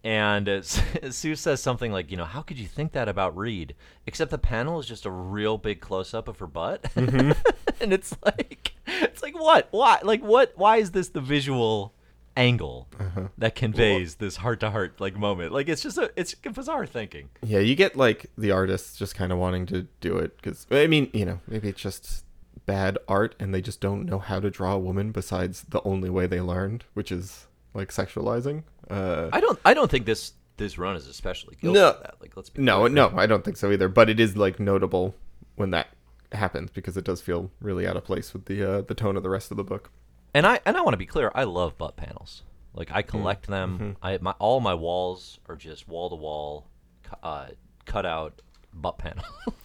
[0.09, 0.63] And uh,
[1.11, 3.75] Sue says something like, you know, how could you think that about Reed?
[4.07, 7.33] Except the panel is just a real big close up of her butt, Mm-hmm.
[7.83, 9.69] and it's like, it's like what?
[9.71, 9.99] Why?
[10.03, 10.55] Like what?
[10.57, 11.93] Why is this the visual
[12.39, 13.29] angle Uh-huh.
[13.37, 15.53] that conveys this heart to heart like moment?
[15.53, 17.29] Like it's just a, it's bizarre thinking.
[17.45, 20.87] Yeah, you get like the artists just kind of wanting to do it because I
[20.87, 22.25] mean, you know, maybe it's just
[22.65, 26.09] bad art and they just don't know how to draw a woman besides the only
[26.09, 28.63] way they learned, which is like sexualizing.
[28.91, 31.91] Uh, I don't, I don't think this this run is especially guilty No.
[31.91, 32.15] of that.
[32.21, 32.89] Like let's be no, clear.
[32.91, 33.89] no, I don't think so either.
[33.89, 35.15] But it is like notable
[35.57, 35.89] when that
[36.33, 39.23] happens because it does feel really out of place with the uh, the tone of
[39.23, 39.91] the rest of the book.
[40.35, 41.31] And I and I want to be clear.
[41.35, 42.43] I love butt panels.
[42.75, 42.97] Like Mm.
[42.97, 43.79] I collect them.
[43.79, 44.05] Mm-hmm.
[44.07, 46.67] I my all my walls are just wall to wall,
[47.23, 47.47] uh,
[47.85, 49.25] cut out butt panels.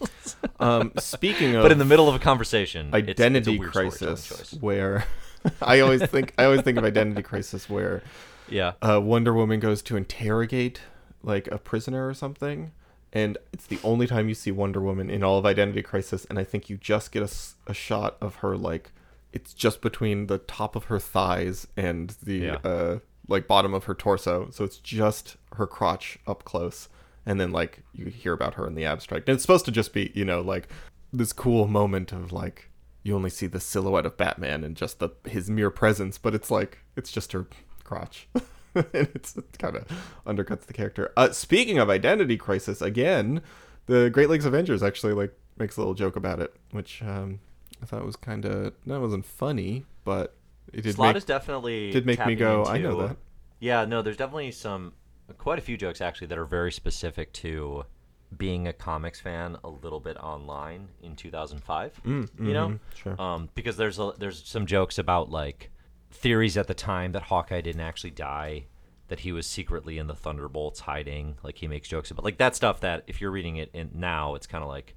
[0.60, 4.52] Um, speaking of but in the middle of a conversation, it's- it's a identity crisis
[4.60, 5.04] where
[5.62, 8.02] I always think I always think of identity crisis where
[8.48, 8.72] Yeah.
[8.82, 10.80] uh, Wonder Woman goes to interrogate
[11.22, 12.72] like a prisoner or something,
[13.12, 16.38] and it's the only time you see Wonder Woman in all of Identity Crisis, and
[16.38, 17.22] I think you just get
[17.66, 18.92] a shot of her like
[19.32, 22.54] it's just between the top of her thighs and the Yeah.
[22.64, 26.88] uh, like bottom of her torso, so it's just her crotch up close,
[27.24, 29.92] and then like you hear about her in the abstract, and it's supposed to just
[29.94, 30.68] be you know like
[31.12, 32.68] this cool moment of like
[33.02, 36.50] you only see the silhouette of Batman and just the his mere presence, but it's
[36.50, 37.46] like it's just her
[37.84, 38.28] crotch.
[38.74, 39.86] and it's, it kind of
[40.26, 41.12] undercuts the character.
[41.16, 43.40] Uh, speaking of identity crisis, again,
[43.86, 47.40] the Great Lakes Avengers actually like makes a little joke about it, which um,
[47.82, 50.34] I thought was kind of that wasn't funny, but
[50.72, 53.16] it did Slott make is definitely did make me go, "I know that."
[53.60, 54.92] Yeah, no, there's definitely some
[55.38, 57.84] quite a few jokes actually that are very specific to
[58.36, 62.00] being a comics fan a little bit online in 2005.
[62.04, 63.20] Mm, you know, mhm, sure.
[63.20, 65.70] um, because there's a, there's some jokes about like
[66.14, 68.64] theories at the time that Hawkeye didn't actually die,
[69.08, 71.36] that he was secretly in the Thunderbolts hiding.
[71.42, 74.34] Like he makes jokes about like that stuff that if you're reading it in now,
[74.34, 74.94] it's kind of like.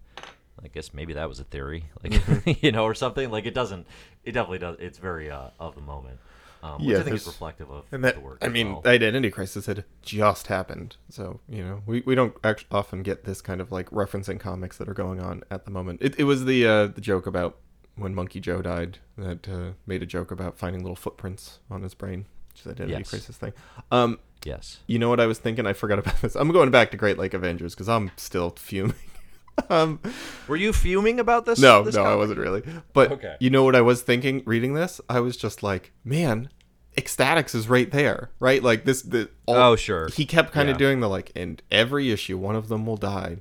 [0.63, 2.65] I guess maybe that was a theory, like Mm-hmm.
[2.65, 3.29] you know, or something.
[3.29, 3.85] Like it doesn't.
[4.23, 4.77] It definitely does.
[4.79, 6.17] It's very uh, of the moment,
[6.63, 8.39] um, which Yeah, I think is reflective of and that the work.
[8.41, 8.81] I mean, well.
[8.81, 13.23] the identity crisis had just happened, so you know we, we don't act- often get
[13.23, 16.01] this kind of like referencing comics that are going on at the moment.
[16.01, 17.57] It, it was the uh, the joke about
[17.97, 21.93] when Monkey Joe died that uh, made a joke about finding little footprints on his
[21.93, 23.09] brain, which is the identity Yes.
[23.09, 23.53] crisis thing.
[23.91, 25.65] Um, yes, you know what I was thinking?
[25.67, 26.35] I forgot about this.
[26.35, 28.95] I'm going back to Great Lake Avengers because I'm still fuming.
[29.69, 29.99] um,
[30.47, 31.59] were you fuming about this?
[31.59, 32.61] no, this no, I wasn't really.
[32.93, 33.35] But Okay.
[33.39, 35.01] you know what I was thinking reading this?
[35.09, 36.49] I was just like, man,
[36.95, 38.61] X-Statix is right there, right?
[38.61, 39.01] Like this.
[39.01, 40.09] The all, Oh, sure.
[40.09, 43.37] He kept kind of doing the like, and every issue, one of them will die,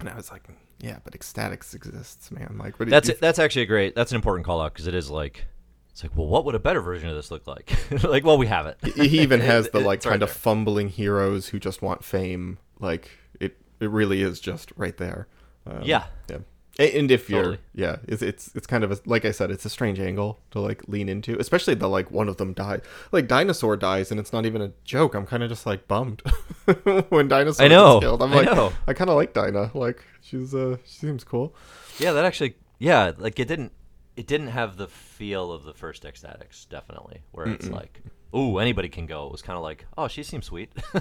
[0.00, 0.42] and I was like,
[0.82, 2.56] yeah, but X-Statix exists, man.
[2.58, 2.90] Like, what?
[2.90, 3.94] That's you, that's actually a great.
[3.94, 5.44] That's an important call out because it is like,
[5.90, 7.72] it's like, well, what would a better version of this look like?
[8.02, 8.78] like, well, we have it.
[8.96, 10.34] he even has the like it's right kind of there.
[10.34, 12.58] fumbling heroes who just want fame.
[12.80, 13.10] Like
[13.40, 15.28] it, it really is just right there.
[15.66, 16.04] Um, Yeah.
[16.28, 16.38] yeah.
[16.78, 19.70] And if you're, yeah, it's it's it's kind of a, like I said, it's a
[19.70, 22.80] strange angle to like lean into, especially the like one of them died,
[23.12, 25.14] like Dinah Soar dies, and it's not even a joke.
[25.14, 26.22] I'm kind of just like bummed
[27.10, 28.22] when Dinah Soar I know, killed.
[28.22, 28.72] I'm I like, know.
[28.86, 29.72] I kind of like Dinah.
[29.74, 31.54] Like she's uh, she seems cool.
[31.98, 32.56] Yeah, that actually.
[32.78, 33.72] Yeah, like it didn't.
[34.16, 38.02] It didn't have the feel of the first X-Statix, definitely, where it's like,
[38.36, 39.24] ooh, anybody can go.
[39.26, 40.70] It was kind of like, oh, she seems sweet.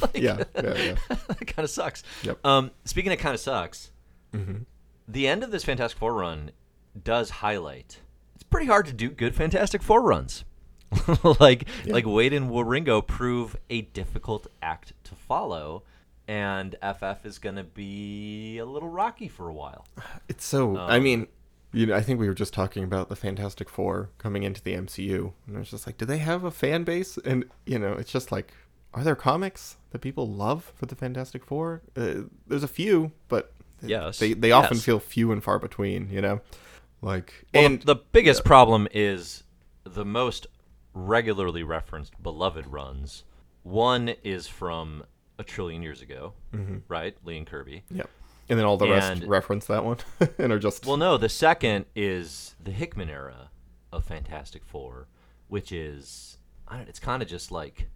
[0.00, 0.94] Like, Yeah, yeah, yeah.
[1.40, 2.04] it kind of sucks.
[2.22, 2.36] Yep.
[2.36, 2.46] Mm-hmm.
[2.46, 3.90] Um, speaking of kind of sucks,
[5.12, 6.50] the end of this Fantastic Four run
[7.02, 8.00] does highlight.
[8.34, 10.44] It's pretty hard to do good Fantastic Four runs.
[11.40, 15.84] like like Waid and Wieringo prove a difficult act to follow,
[16.26, 19.86] and FF is going to be a little rocky for a while.
[20.28, 20.76] It's so.
[20.76, 21.26] I Um, mean,
[21.72, 24.74] you know, I think we were just talking about the Fantastic Four coming into the
[24.74, 27.16] MCU, and I was just like, do they have a fan base?
[27.24, 28.52] And you know, it's just like,
[28.92, 31.82] are there comics that people love for the Fantastic Four?
[31.96, 33.52] Uh, there's a few, but
[33.82, 36.10] Yes, they they often feel few and far between.
[36.10, 36.40] You know,
[37.02, 39.44] like Well, and the, the biggest problem is
[39.84, 40.46] the most
[40.92, 43.24] regularly referenced beloved runs.
[43.62, 45.04] One is from
[45.38, 46.78] a trillion years ago, mm-hmm.
[46.88, 47.16] right?
[47.24, 47.84] Lee and Kirby.
[47.90, 48.04] yeah,
[48.48, 49.98] and then all the rest reference that one
[50.38, 53.50] and are just Well, no, the second is the Hickman era
[53.92, 55.08] of Fantastic Four,
[55.48, 56.88] which is I don't.
[56.88, 57.88] It's kind of just like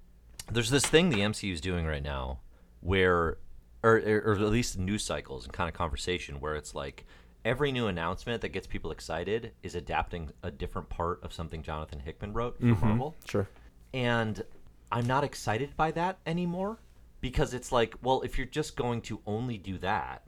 [0.51, 2.41] there's this thing the MCU is doing right now,
[2.81, 3.39] where,
[3.85, 7.05] or, or at least news cycles and kind of conversation where it's like
[7.45, 12.01] every new announcement that gets people excited is adapting a different part of something Jonathan
[12.01, 12.87] Hickman wrote for mm-hmm.
[12.89, 13.47] Marvel sure.
[13.93, 14.43] and
[14.91, 16.79] I'm not excited by that anymore
[17.21, 20.23] because it's like, well, if you're just going to only do that,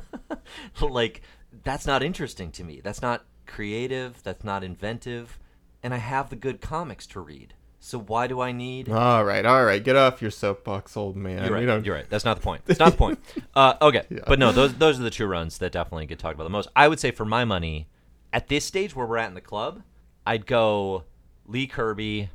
[0.80, 1.22] like
[1.62, 2.80] that's not interesting to me.
[2.82, 5.38] That's not creative, that's not inventive,
[5.82, 7.54] and I have the good comics to read.
[7.84, 11.42] So why do I need All right, all right, get off your soapbox, old man.
[11.44, 11.66] you're right.
[11.66, 12.06] Don't- You're right.
[12.08, 12.64] That's not the point.
[12.64, 13.18] That's not the point.
[13.56, 16.44] Uh, okay, but no, those those are the two runs that definitely get talked about
[16.44, 16.68] the most.
[16.76, 17.88] I would say for my money,
[18.32, 19.82] at this stage where we're at in the club,
[20.26, 21.04] I'd go
[21.46, 22.30] Lee Kirby,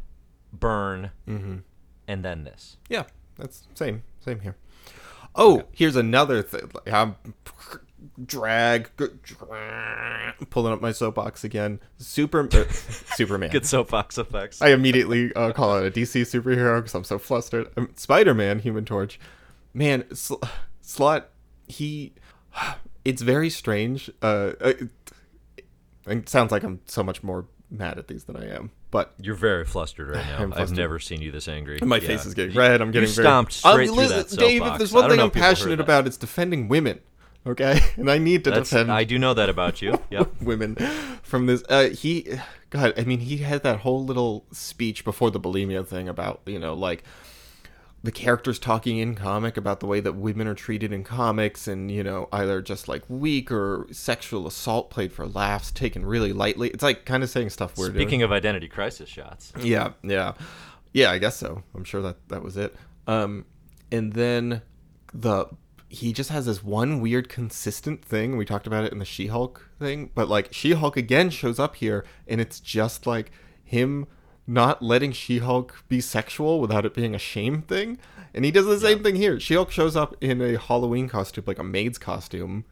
[0.54, 1.56] Byrne, Mm-hmm.
[2.10, 2.76] and then this.
[2.90, 3.04] Yeah,
[3.38, 4.58] that's same, same here.
[5.34, 6.70] Oh, here's another thing.
[6.92, 7.16] I'm
[8.26, 8.90] drag,
[10.50, 11.80] pulling up my soapbox again.
[11.98, 12.64] Super, uh,
[13.16, 13.50] Superman.
[13.52, 14.62] Good soapbox effects.
[14.62, 17.70] I immediately uh, call out a DC superhero because I'm so flustered.
[17.78, 19.20] Um, Spider-Man, Human Torch,
[19.74, 20.44] man, Sl-
[20.82, 21.30] Slott.
[21.68, 22.14] He,
[23.04, 24.10] it's very strange.
[24.22, 24.90] Uh, it,
[26.08, 29.36] it sounds like I'm so much more mad at these than I am, but You're
[29.36, 30.38] very flustered right now.
[30.44, 31.80] I'm I've never seen you this angry.
[31.82, 32.08] My Yeah.
[32.08, 32.82] face is getting red.
[32.82, 33.26] I'm getting you very.
[33.26, 35.56] stomped straight Um, through listen, that Dave, if there's one thing I'm if people heard
[35.56, 37.02] passionate about, it's defending women.
[37.48, 37.80] Okay?
[37.98, 40.00] And I need to That's, defend I do know that about you.
[40.10, 40.42] Yep.
[40.42, 40.76] women
[41.24, 41.64] from this.
[41.68, 42.28] Uh, he,
[42.70, 46.60] God, I mean, he had that whole little speech before the bulimia thing about you
[46.60, 47.04] know like
[48.04, 51.92] the characters talking in comic about the way that women are treated in comics and
[51.92, 56.70] you know either just like weak or sexual assault played for laughs taken really lightly
[56.70, 60.34] it's like kind of saying stuff doing Speaking of identity crisis shots, yeah, yeah,
[60.94, 61.12] yeah.
[61.12, 61.64] I guess so.
[61.76, 62.76] I'm sure that that was it.
[63.08, 63.46] Um,
[63.92, 64.62] and then
[65.14, 65.48] the
[65.90, 68.36] he just has this one weird consistent thing.
[68.36, 72.04] We talked about it in the She-Hulk thing, but like She-Hulk again shows up here,
[72.28, 73.32] and it's just like
[73.64, 74.08] him
[74.46, 78.00] not letting She-Hulk be sexual without it being a shame thing.
[78.34, 79.40] And he does the same thing here.
[79.40, 82.66] She-Hulk shows up in a Halloween costume, like a maid's costume,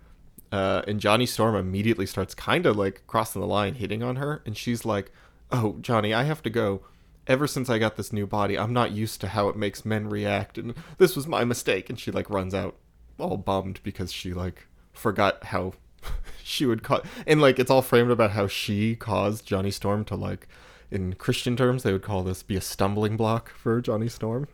[0.51, 4.41] uh, and Johnny Storm immediately starts kind of like crossing the line, hitting on her,
[4.45, 5.11] and she's like,
[5.51, 6.82] "Oh, Johnny, I have to go.
[7.28, 10.07] Ever since I got this new body, I'm not used to how it makes men
[10.07, 12.76] react, and this was my mistake." And she like runs out,
[13.18, 15.74] all bummed because she like forgot how
[16.43, 20.16] she would cause, and like it's all framed about how she caused Johnny Storm to
[20.16, 20.47] like,
[20.91, 24.47] in Christian terms, they would call this be a stumbling block for Johnny Storm.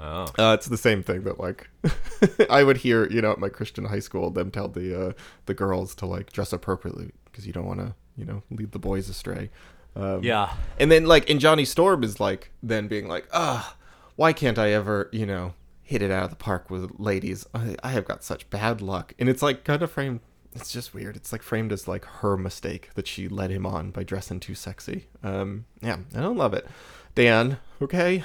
[0.00, 1.68] oh, Uh, it's the same thing that like
[2.50, 5.12] I would hear, you know, at my Christian high school, them tell the uh,
[5.46, 8.78] the girls to like dress appropriately because you don't want to, you know, lead the
[8.78, 9.50] boys astray.
[9.94, 10.54] Um, yeah.
[10.78, 13.76] and then like, and Johnny Storm is like then being like, ah,
[14.16, 15.52] why can't I ever, you know,
[15.92, 17.46] hit it out of the park with ladies?
[17.54, 20.20] I, I have got such bad luck, and it's like kind of framed.
[20.54, 21.16] It's just weird.
[21.16, 24.54] It's like framed as like her mistake that she led him on by dressing too
[24.54, 25.06] sexy.
[25.22, 26.66] Um, yeah, I don't love it.
[27.14, 28.24] Dan, okay.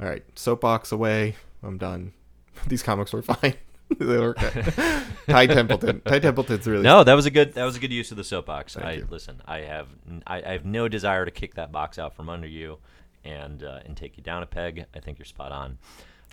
[0.00, 1.36] All right, soapbox away.
[1.62, 2.12] I'm done.
[2.66, 3.54] These comics were fine.
[3.98, 5.02] they were okay.
[5.28, 6.02] Ty Templeton.
[6.02, 8.24] Ty Templeton's really No, that was a good that was a good use of the
[8.24, 8.74] soapbox.
[8.74, 9.08] Thank I you.
[9.10, 9.40] listen.
[9.46, 9.88] I have
[10.26, 12.78] I, I have no desire to kick that box out from under you,
[13.24, 14.84] and uh, and take you down a peg.
[14.94, 15.78] I think you're spot on.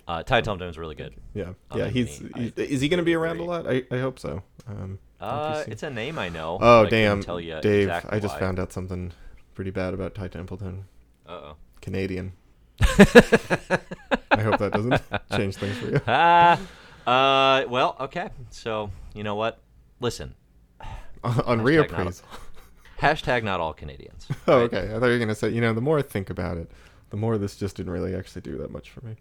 [0.08, 1.14] Uh, Ty Templeton's really good.
[1.34, 1.84] Yeah, Um, yeah.
[1.86, 3.66] I He's, mean, he's I is he going to be around a lot?
[3.66, 4.42] I, I hope so.
[4.68, 6.58] Um, Uh, it's a name I know.
[6.60, 7.88] oh I damn, tell you Dave!
[7.90, 8.40] I just why.
[8.40, 9.12] found out something
[9.54, 10.84] pretty bad about Ty Templeton.
[11.26, 11.56] Uh-oh.
[11.80, 12.32] Canadian.
[12.80, 15.00] I hope that doesn't
[15.36, 16.00] change things for you.
[16.06, 16.60] Ah,
[17.06, 18.28] uh, well, okay.
[18.50, 19.58] So you know what?
[20.00, 20.34] Listen,
[21.24, 22.22] On reappraisal.
[23.00, 24.28] hashtag not all Canadians.
[24.46, 24.90] Oh, okay.
[24.94, 26.70] I thought you were going to say, you know, the more I think about it,
[27.10, 29.16] the more this just didn't really actually do that much for me.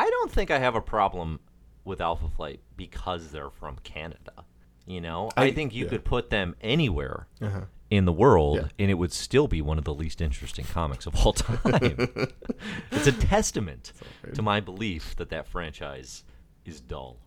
[0.00, 1.40] I don't think I have a problem
[1.84, 4.44] with Alpha Flight because they're from Canada.
[4.86, 5.90] You know, I, I- think you yeah.
[5.90, 7.62] could put them anywhere Uh-huh.
[7.90, 8.68] in the world Yeah.
[8.78, 11.96] and it would still be one of the least interesting comics of all time.
[12.90, 13.92] it's a testament
[14.34, 16.24] to my belief that that franchise
[16.64, 17.18] is dull.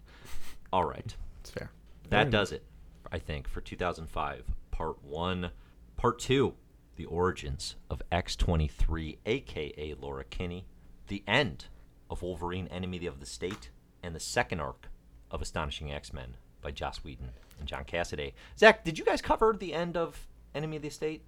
[0.71, 1.15] All right.
[1.41, 1.69] It's fair.
[2.09, 2.63] That Very does it,
[3.11, 4.43] I think, for 2005.
[4.71, 5.51] Part 1.
[5.95, 6.53] Part 2
[6.95, 10.65] The Origins of X23, aka Laura Kinney.
[11.07, 11.65] The end
[12.10, 13.70] of Wolverine, Enemy of the State.
[14.01, 14.89] And the second arc
[15.32, 17.30] of Astonishing X Men by Joss Whedon
[17.60, 18.34] and John Cassaday.
[18.58, 21.24] Zack, did you guys cover the end of Enemy of the State?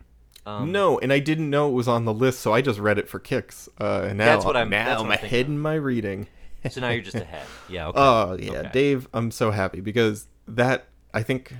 [0.46, 2.98] Um, no, and I didn't know it was on the list, so I just read
[3.00, 3.68] it for kicks.
[3.80, 6.28] Uh, and now, That's what I'm- now that's what I'm ahead in my reading.
[6.72, 7.46] So now you're just ahead.
[7.70, 8.00] Yeah, okay.
[8.00, 8.70] Oh yeah, Okay.
[8.74, 11.54] Dave, I'm so happy because that I think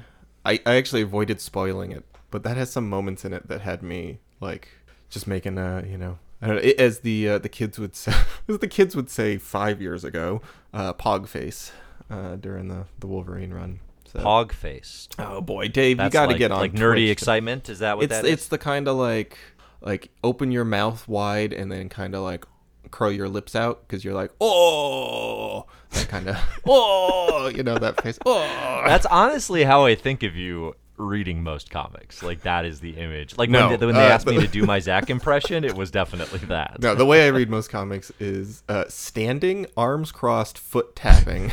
[0.44, 3.84] I, I actually avoided spoiling it, but that has some moments in it that had
[3.84, 4.68] me like
[5.12, 8.14] just making a you know know, as the uh, the kids would say
[8.48, 10.42] as the kids would say five years ago,
[10.74, 11.72] uh, pog face
[12.10, 13.80] uh, during the the Wolverine run.
[14.06, 14.20] So.
[14.20, 15.16] Pog faced.
[15.20, 17.10] Oh boy, Dave, That's you got to like, get on like nerdy Twitch.
[17.12, 17.68] excitement.
[17.70, 18.32] Is that what It's that is?
[18.34, 19.38] it's the kind of like
[19.82, 22.46] like open your mouth wide and then kind of like
[22.92, 28.00] curl your lips out because you're like oh that kind of oh you know that
[28.02, 32.24] face oh That's honestly how I think of you reading most comics.
[32.24, 33.38] Like that is the image.
[33.38, 35.76] Like No, when, they, when they uh, asked me to do my Zack impression, it
[35.76, 36.82] was definitely that.
[36.82, 41.52] no the way I read most comics is uh, standing arms crossed foot tapping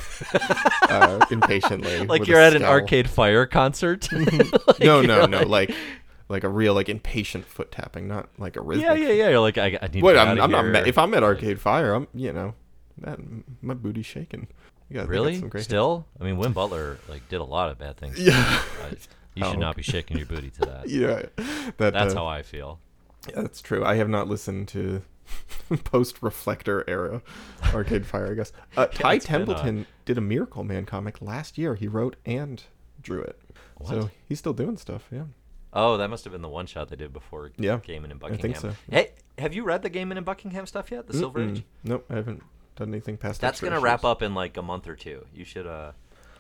[0.88, 2.62] uh, impatiently like you're at an.
[2.64, 4.09] Arcade Fire concert.
[4.66, 5.76] Like, no no no like- like
[6.28, 9.28] like a real like impatient foot tapping not like a rhythmic yeah, yeah, yeah.
[9.30, 10.64] You're like I, I need get I'm, I'm not.
[10.66, 12.55] Ma- if I'm at Arcade Fire, I'm you know,
[12.99, 13.18] that
[13.61, 14.47] my booty's shaking.
[14.88, 16.07] You got, they got really still.
[16.20, 18.18] I mean, Win Butler like did a lot of bad things.
[18.18, 18.62] Yeah,
[19.35, 19.61] you should Oh.
[19.61, 20.89] not be shaking your booty to that.
[20.89, 21.22] yeah.
[21.78, 22.78] That, That's uh, how I feel.
[23.28, 23.85] yeah, that's true.
[23.85, 25.03] I have not listened to
[25.85, 27.22] post Reflektor era
[27.72, 28.30] Arcade Fire.
[28.33, 31.74] I guess uh, Ty it's been, uh, Templeton did a Miracle Man comic last year.
[31.74, 32.62] He wrote and
[33.01, 33.39] drew it,
[33.87, 35.09] so he's still doing stuff.
[35.12, 35.24] Yeah.
[35.72, 38.39] Oh, that must have been the one shot they did before Yeah, Gaiman and Buckingham.
[38.39, 38.72] I think so.
[38.91, 41.07] Hey, have you read the Gaiman and Buckingham stuff yet?
[41.07, 41.57] The Silver Mm-mm.
[41.57, 41.64] Age.
[41.83, 42.43] Nope, I haven't
[42.76, 43.41] done anything past.
[43.41, 43.47] That.
[43.49, 45.24] That's gonna wrap up in like a month or two.
[45.35, 45.66] You should.
[45.66, 45.93] uh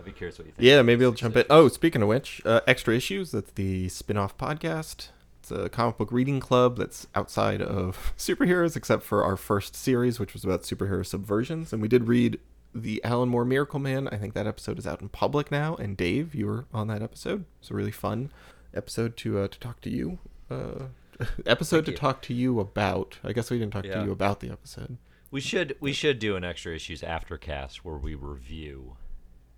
[0.02, 0.64] I'd be curious what you think.
[0.66, 1.44] Yeah, maybe I'll jump in.
[1.48, 5.08] Oh, speaking of which, uh, Extra Issues, that's the spin off podcast.
[5.40, 10.18] It's a comic book reading club that's outside of superheroes, except for our first series,
[10.18, 11.72] which was about superhero subversions.
[11.72, 12.40] And we did read
[12.74, 14.08] the Alan Moore Miracle Man.
[14.08, 15.76] I think that episode is out in public now.
[15.76, 17.44] And Dave, you were on that episode.
[17.60, 18.32] It's a really fun
[18.74, 20.18] episode to uh, to talk to you.
[20.50, 20.86] Uh,
[21.46, 21.96] episode to you.
[21.96, 23.18] talk to you about.
[23.22, 24.00] I guess we didn't talk Yeah.
[24.00, 24.96] to you about the episode.
[25.30, 28.96] We should we should do an extra issues aftercast where we review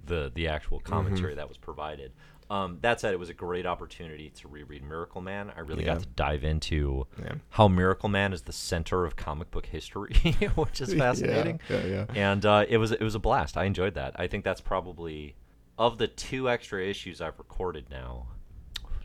[0.06, 2.12] the the actual commentary that was provided.
[2.50, 5.50] Um, that said, it was a great opportunity to reread Miracle Man.
[5.56, 5.94] I really Yeah.
[5.94, 7.36] got to dive into Yeah.
[7.50, 10.12] how Miracle Man is the center of comic book history,
[10.54, 11.58] which is fascinating.
[11.70, 12.04] Yeah.
[12.14, 13.56] And uh, it was it was a blast.
[13.56, 14.18] I enjoyed that.
[14.20, 15.36] I think that's probably
[15.78, 18.26] of the two extra issues I've recorded now.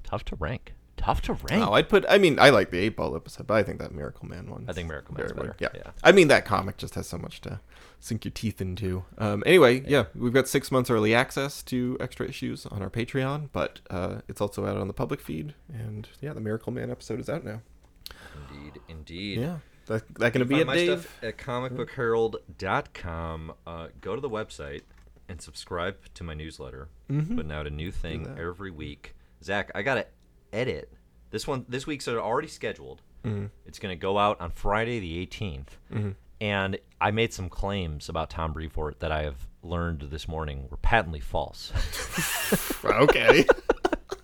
[0.03, 0.73] Tough to rank.
[0.99, 1.65] Tough to rank.
[1.65, 2.03] Oh, I'd put.
[2.09, 4.65] I mean, I like the eight ball episode, but I think that Miracleman one.
[4.67, 5.55] I think Miracleman's better.
[5.57, 5.69] Yeah.
[5.73, 5.91] Yeah.
[6.03, 7.61] I mean, that comic just has so much to
[8.01, 9.05] sink your teeth into.
[9.17, 13.47] Um, anyway, yeah, we've got six months early access to extra issues on our Patreon,
[13.53, 15.53] but uh, it's also out on the public feed.
[15.73, 17.61] And yeah, the Miracleman episode is out now.
[18.51, 19.39] Indeed, indeed.
[19.39, 20.99] Yeah, that that gonna be it, my Dave.
[20.99, 23.53] stuff at comicbookherald.com.
[23.65, 24.81] Uh, go to the website
[25.29, 26.89] and subscribe to my newsletter.
[27.09, 27.37] Mm-hmm.
[27.37, 29.15] Putting out a new thing every week.
[29.41, 30.05] Zack, I gotta
[30.53, 30.91] edit
[31.31, 31.65] this one.
[31.69, 33.01] This week's are already scheduled.
[33.23, 33.45] Mm-hmm.
[33.65, 36.15] It's gonna go out on Friday the 18th.
[36.41, 40.77] And I made some claims about Tom Brevoort that I have learned this morning were
[40.77, 41.73] patently false.
[42.85, 43.45] okay.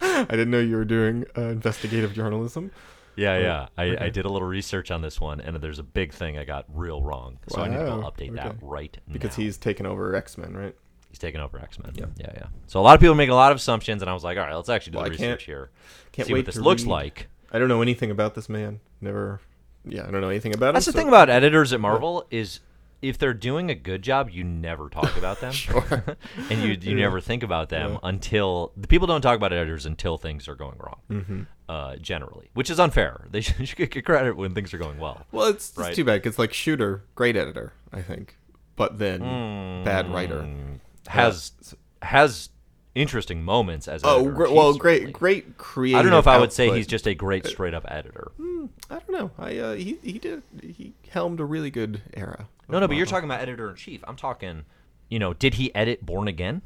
[0.01, 2.71] I didn't know you were doing uh, investigative journalism.
[3.17, 3.67] Yeah, yeah.
[3.77, 4.05] I, okay.
[4.05, 6.65] I did a little research on this one, and there's a big thing I got
[6.73, 7.37] real wrong.
[7.49, 8.57] So I need to Wow, update that okay.
[8.61, 9.43] right Because now.
[9.43, 10.75] he's taken over X Men, right?
[11.15, 11.93] He's taking over X Men.
[11.95, 12.07] Yeah.
[12.17, 12.47] yeah, yeah.
[12.67, 14.43] So a lot of people make a lot of assumptions, and I was like, all
[14.43, 15.69] right, let's actually do Well, the research here.
[16.11, 16.91] can't see wait what this looks read.
[16.91, 17.27] like.
[17.53, 18.81] I don't know anything about this man.
[18.99, 19.39] Never.
[19.85, 20.73] Yeah, I don't know anything about him.
[20.73, 22.59] That's the so- thing about editors at Marvel is
[23.01, 25.53] if they're doing a good job, you never talk about them,
[26.49, 27.99] and you you never think about them Yeah.
[28.03, 30.99] until the people don't talk about editors until things are going wrong.
[31.09, 31.41] Mm-hmm.
[31.69, 33.25] Uh, generally, which is unfair.
[33.31, 35.25] They should, should get credit when things are going well.
[35.31, 38.37] Well, it's, it's too bad because like Shooter, great editor, I think,
[38.75, 40.45] but then bad writer.
[41.05, 41.51] Mm, Has
[42.01, 42.49] has
[42.93, 45.99] interesting moments as Oh, gr- well, great, great creative.
[45.99, 48.31] I don't know if I would say he's just a great straight up editor.
[48.89, 49.31] I don't know.
[49.37, 52.47] I uh, he he did he helmed a really good era.
[52.69, 54.03] No, no, but you're talking about editor in chief.
[54.07, 54.63] I'm talking,
[55.09, 56.61] you know, did he edit Born Again?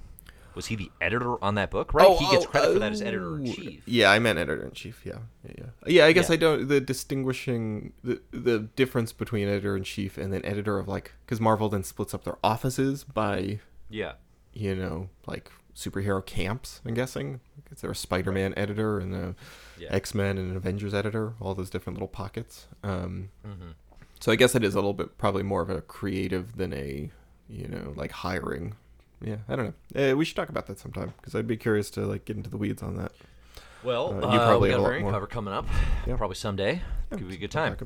[0.55, 1.93] Was he the editor on that book?
[1.93, 3.53] Right, Oh, he gets oh, credit for that as editor in oh.
[3.53, 3.83] chief.
[3.85, 5.01] Yeah, I meant editor in chief.
[5.05, 5.65] Yeah, yeah, yeah.
[5.87, 6.33] Yeah, I guess Yeah.
[6.33, 6.67] I don't.
[6.67, 11.39] The distinguishing the the difference between editor in chief and then editor of like because
[11.39, 13.59] Marvel then splits up their offices by
[13.89, 14.13] Yeah,
[14.53, 16.81] you know like superhero camps.
[16.85, 17.39] I'm guessing
[17.71, 19.35] is there a Spider-Man editor and a
[19.77, 19.89] Yeah.
[19.91, 21.33] X-Men and an Avengers editor?
[21.39, 22.67] All those different little pockets.
[22.83, 23.69] Um, Mm-hmm.
[24.19, 27.09] So I guess it is a little bit probably more of a creative than a
[27.47, 28.75] you know like hiring.
[29.21, 30.11] Yeah, I don't know.
[30.11, 32.49] Uh, we should talk about that sometime because I'd be curious to like get into
[32.49, 33.11] the weeds on that.
[33.83, 35.11] Well, Uh, uh, you probably we have got a a lot more.
[35.11, 35.65] cover coming up.
[36.05, 36.17] Yeah.
[36.17, 36.81] Probably someday.
[37.11, 37.77] Could be a good time.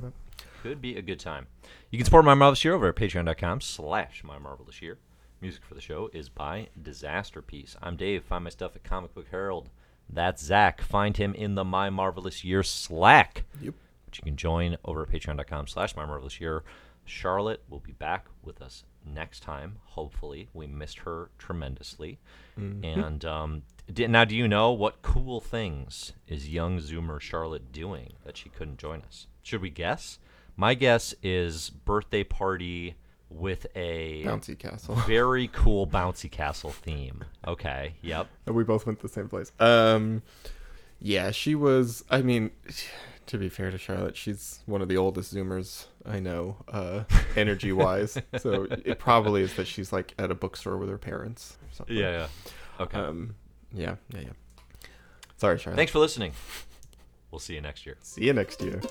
[0.64, 1.46] Could be a good time.
[1.92, 4.98] You can support My Marvelous Year over at patreon.com slash My Marvelous Year.
[5.44, 7.76] Music for the show is by Disasterpeace.
[7.84, 8.24] I'm Dave.
[8.24, 9.70] Find my stuff at Comic Book Herald.
[10.10, 10.80] That's Zack.
[10.82, 13.74] Find him in the My Marvelous Year Slack, Yep.
[14.06, 16.64] which you can join over at patreon.com slash My Marvelous Year.
[17.04, 19.80] Charlotte will be back with us next time.
[19.84, 20.48] Hopefully.
[20.54, 22.20] We missed her tremendously.
[22.56, 23.64] And um,
[23.98, 28.78] now, do you know what cool things is young Zoomer Charlotte doing that she couldn't
[28.80, 29.28] join us?
[29.42, 30.20] Should we guess?
[30.56, 32.96] My guess is birthday party
[33.34, 34.96] with a Bouncy Castle.
[35.08, 37.24] very cool bouncy castle theme.
[37.48, 37.94] Okay.
[38.02, 38.28] Yep.
[38.46, 39.52] And we both went to the same place.
[39.60, 40.22] Um,
[41.00, 42.04] yeah, she was.
[42.10, 42.52] I mean,
[43.28, 47.04] to be fair to Charlotte, she's one of the oldest Zoomers I know, uh,
[47.36, 48.18] energy wise.
[48.38, 51.58] so it probably is that she's like at a bookstore with her parents.
[51.62, 51.96] Or something.
[51.98, 52.12] Yeah.
[52.12, 52.28] Yeah.
[52.80, 52.98] Okay.
[52.98, 53.36] Um.
[53.74, 53.96] Yeah.
[54.14, 54.22] Yeah.
[54.22, 54.30] Yeah.
[55.38, 55.78] Sorry, Charlotte.
[55.78, 56.32] Thanks for listening.
[57.32, 57.98] We'll see you next year.
[58.02, 58.82] See you next year.